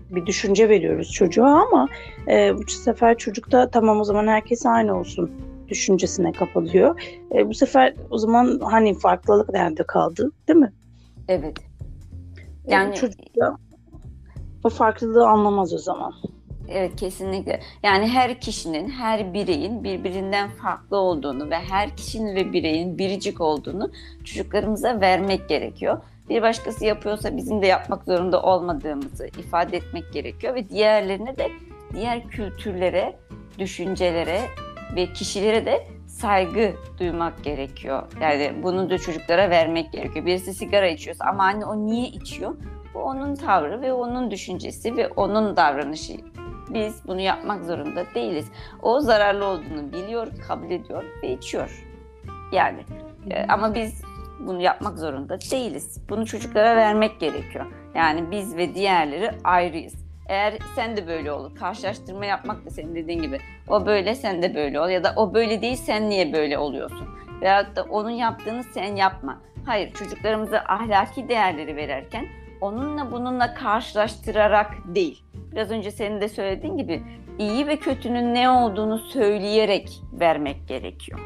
bir 0.09 0.25
düşünce 0.25 0.69
veriyoruz 0.69 1.11
çocuğa 1.11 1.65
ama 1.67 1.87
e, 2.27 2.57
bu 2.57 2.71
sefer 2.71 3.17
çocuk 3.17 3.51
da 3.51 3.69
tamam 3.69 3.99
o 3.99 4.03
zaman 4.03 4.27
herkes 4.27 4.65
aynı 4.65 4.99
olsun 4.99 5.31
düşüncesine 5.67 6.31
kapalıyor. 6.31 7.01
E, 7.35 7.47
bu 7.47 7.53
sefer 7.53 7.93
o 8.09 8.17
zaman 8.17 8.59
hani 8.63 8.99
farklılık 8.99 9.49
nerede 9.49 9.83
kaldı 9.83 10.31
değil 10.47 10.59
mi? 10.59 10.73
Evet. 11.27 11.57
Yani 12.67 12.91
e, 12.91 12.95
çocuk 12.95 13.35
da 13.39 13.57
o 14.63 14.69
farklılığı 14.69 15.27
anlamaz 15.27 15.73
o 15.73 15.77
zaman. 15.77 16.13
Evet 16.69 16.95
kesinlikle. 16.95 17.59
Yani 17.83 18.07
her 18.07 18.41
kişinin, 18.41 18.89
her 18.89 19.33
bireyin 19.33 19.83
birbirinden 19.83 20.49
farklı 20.49 20.97
olduğunu 20.97 21.49
ve 21.49 21.55
her 21.55 21.97
kişinin 21.97 22.35
ve 22.35 22.53
bireyin 22.53 22.97
biricik 22.97 23.41
olduğunu 23.41 23.91
çocuklarımıza 24.23 25.01
vermek 25.01 25.49
gerekiyor 25.49 26.01
bir 26.33 26.41
başkası 26.41 26.85
yapıyorsa 26.85 27.37
bizim 27.37 27.61
de 27.61 27.67
yapmak 27.67 28.03
zorunda 28.03 28.41
olmadığımızı 28.41 29.27
ifade 29.27 29.77
etmek 29.77 30.13
gerekiyor 30.13 30.55
ve 30.55 30.69
diğerlerine 30.69 31.37
de 31.37 31.51
diğer 31.93 32.27
kültürlere, 32.27 33.15
düşüncelere 33.59 34.41
ve 34.95 35.13
kişilere 35.13 35.65
de 35.65 35.87
saygı 36.07 36.73
duymak 36.99 37.43
gerekiyor. 37.43 38.03
Yani 38.21 38.53
bunu 38.63 38.89
da 38.89 38.97
çocuklara 38.97 39.49
vermek 39.49 39.91
gerekiyor. 39.93 40.25
Birisi 40.25 40.53
sigara 40.53 40.87
içiyorsa 40.87 41.25
ama 41.25 41.43
anne 41.43 41.65
o 41.65 41.85
niye 41.85 42.07
içiyor? 42.07 42.55
Bu 42.93 42.99
onun 42.99 43.35
tavrı 43.35 43.81
ve 43.81 43.93
onun 43.93 44.31
düşüncesi 44.31 44.97
ve 44.97 45.07
onun 45.07 45.55
davranışı. 45.55 46.13
Biz 46.69 47.07
bunu 47.07 47.21
yapmak 47.21 47.65
zorunda 47.65 48.03
değiliz. 48.15 48.51
O 48.81 48.99
zararlı 48.99 49.45
olduğunu 49.45 49.93
biliyor, 49.93 50.27
kabul 50.47 50.71
ediyor 50.71 51.03
ve 51.23 51.33
içiyor. 51.33 51.85
Yani 52.51 52.83
e, 53.29 53.45
ama 53.47 53.75
biz 53.75 54.01
bunu 54.39 54.61
yapmak 54.61 54.97
zorunda 54.97 55.41
değiliz. 55.51 56.01
Bunu 56.09 56.25
çocuklara 56.25 56.75
vermek 56.75 57.19
gerekiyor. 57.19 57.65
Yani 57.95 58.31
biz 58.31 58.57
ve 58.57 58.75
diğerleri 58.75 59.31
ayrıyız. 59.43 60.03
Eğer 60.29 60.53
sen 60.75 60.97
de 60.97 61.07
böyle 61.07 61.31
olur, 61.31 61.55
karşılaştırma 61.55 62.25
yapmak 62.25 62.65
da 62.65 62.69
senin 62.69 62.95
dediğin 62.95 63.21
gibi. 63.21 63.39
O 63.69 63.85
böyle, 63.85 64.15
sen 64.15 64.41
de 64.41 64.55
böyle 64.55 64.79
ol. 64.79 64.89
Ya 64.89 65.03
da 65.03 65.13
o 65.15 65.33
böyle 65.33 65.61
değil, 65.61 65.75
sen 65.75 66.09
niye 66.09 66.33
böyle 66.33 66.57
oluyorsun? 66.57 67.07
Veyahut 67.41 67.75
da 67.75 67.83
onun 67.83 68.09
yaptığını 68.09 68.63
sen 68.63 68.95
yapma. 68.95 69.41
Hayır, 69.65 69.93
çocuklarımıza 69.93 70.57
ahlaki 70.57 71.29
değerleri 71.29 71.75
verirken 71.75 72.25
onunla 72.61 73.11
bununla 73.11 73.53
karşılaştırarak 73.53 74.71
değil. 74.85 75.23
Biraz 75.51 75.71
önce 75.71 75.91
senin 75.91 76.21
de 76.21 76.29
söylediğin 76.29 76.77
gibi 76.77 77.03
iyi 77.39 77.67
ve 77.67 77.77
kötünün 77.77 78.33
ne 78.33 78.49
olduğunu 78.49 78.97
söyleyerek 78.97 80.01
vermek 80.13 80.67
gerekiyor. 80.67 81.19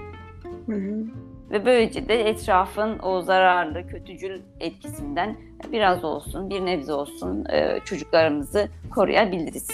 Hı 0.65 0.75
hı. 0.75 1.05
Ve 1.51 1.65
böylece 1.65 2.09
de 2.09 2.29
etrafın 2.29 2.99
o 3.03 3.21
zararlı, 3.21 3.87
kötücül 3.87 4.41
etkisinden 4.59 5.37
biraz 5.71 6.03
olsun, 6.03 6.49
bir 6.49 6.65
nebze 6.65 6.93
olsun 6.93 7.45
e, 7.45 7.79
çocuklarımızı 7.85 8.67
koruyabiliriz. 8.91 9.67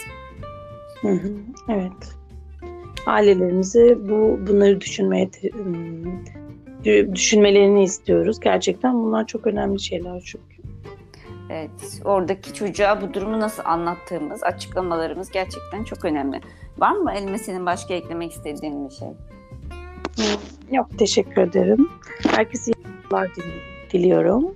Hı 1.01 1.07
hı, 1.07 1.33
evet. 1.69 2.15
Ailelerimizi 3.05 3.97
bu 4.09 4.39
bunları 4.47 4.81
düşünmeye 4.81 5.29
düşünmelerini 7.13 7.83
istiyoruz. 7.83 8.39
Gerçekten 8.39 8.93
bunlar 8.93 9.27
çok 9.27 9.47
önemli 9.47 9.79
şeyler 9.79 10.21
çünkü. 10.25 10.53
Evet, 11.49 12.01
oradaki 12.05 12.53
çocuğa 12.53 13.01
bu 13.01 13.13
durumu 13.13 13.39
nasıl 13.39 13.63
anlattığımız, 13.65 14.43
açıklamalarımız 14.43 15.31
gerçekten 15.31 15.83
çok 15.83 16.05
önemli. 16.05 16.41
Var 16.77 16.91
mı 16.91 17.13
Elime 17.13 17.37
senin 17.37 17.65
başka 17.65 17.93
eklemek 17.93 18.31
istediğin 18.31 18.89
bir 18.89 18.93
şey? 18.93 19.07
Yok 20.71 20.99
teşekkür 20.99 21.41
ederim. 21.41 21.89
Herkese 22.31 22.71
iyi 22.71 22.87
yıllar 23.03 23.29
diliyorum. 23.93 24.55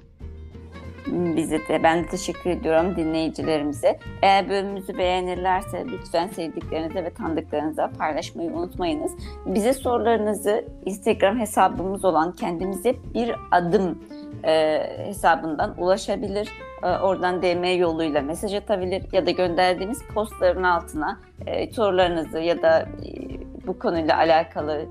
Bize 1.07 1.59
de 1.67 1.83
ben 1.83 2.03
de 2.03 2.07
teşekkür 2.07 2.49
ediyorum 2.49 2.95
dinleyicilerimize. 2.95 3.99
Eğer 4.21 4.49
bölümümüzü 4.49 4.97
beğenirlerse 4.97 5.85
lütfen 5.85 6.27
sevdiklerinize 6.27 7.03
ve 7.03 7.09
tanıdıklarınıza 7.09 7.91
paylaşmayı 7.97 8.51
unutmayınız. 8.51 9.11
Bize 9.45 9.73
sorularınızı 9.73 10.65
Instagram 10.85 11.39
hesabımız 11.39 12.05
olan 12.05 12.31
kendimize 12.31 12.95
bir 13.13 13.35
adım 13.51 14.03
e, 14.43 14.79
hesabından 15.05 15.75
ulaşabilir. 15.77 16.49
E, 16.83 16.87
oradan 16.87 17.41
DM 17.41 17.79
yoluyla 17.79 18.21
mesaj 18.21 18.53
atabilir 18.53 19.03
ya 19.11 19.25
da 19.25 19.31
gönderdiğimiz 19.31 20.03
postların 20.13 20.63
altına 20.63 21.19
e, 21.45 21.71
sorularınızı 21.71 22.39
ya 22.39 22.61
da 22.61 22.79
e, 22.79 23.67
bu 23.67 23.79
konuyla 23.79 24.17
alakalı 24.17 24.85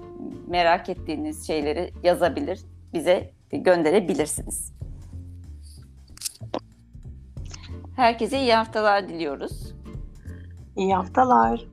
merak 0.47 0.89
ettiğiniz 0.89 1.47
şeyleri 1.47 1.93
yazabilir, 2.03 2.61
bize 2.95 3.33
gönderebilirsiniz. 3.53 4.73
Herkese 7.97 8.41
iyi 8.41 8.55
haftalar 8.55 9.09
diliyoruz. 9.09 9.75
İyi 10.77 10.95
haftalar. 10.95 11.65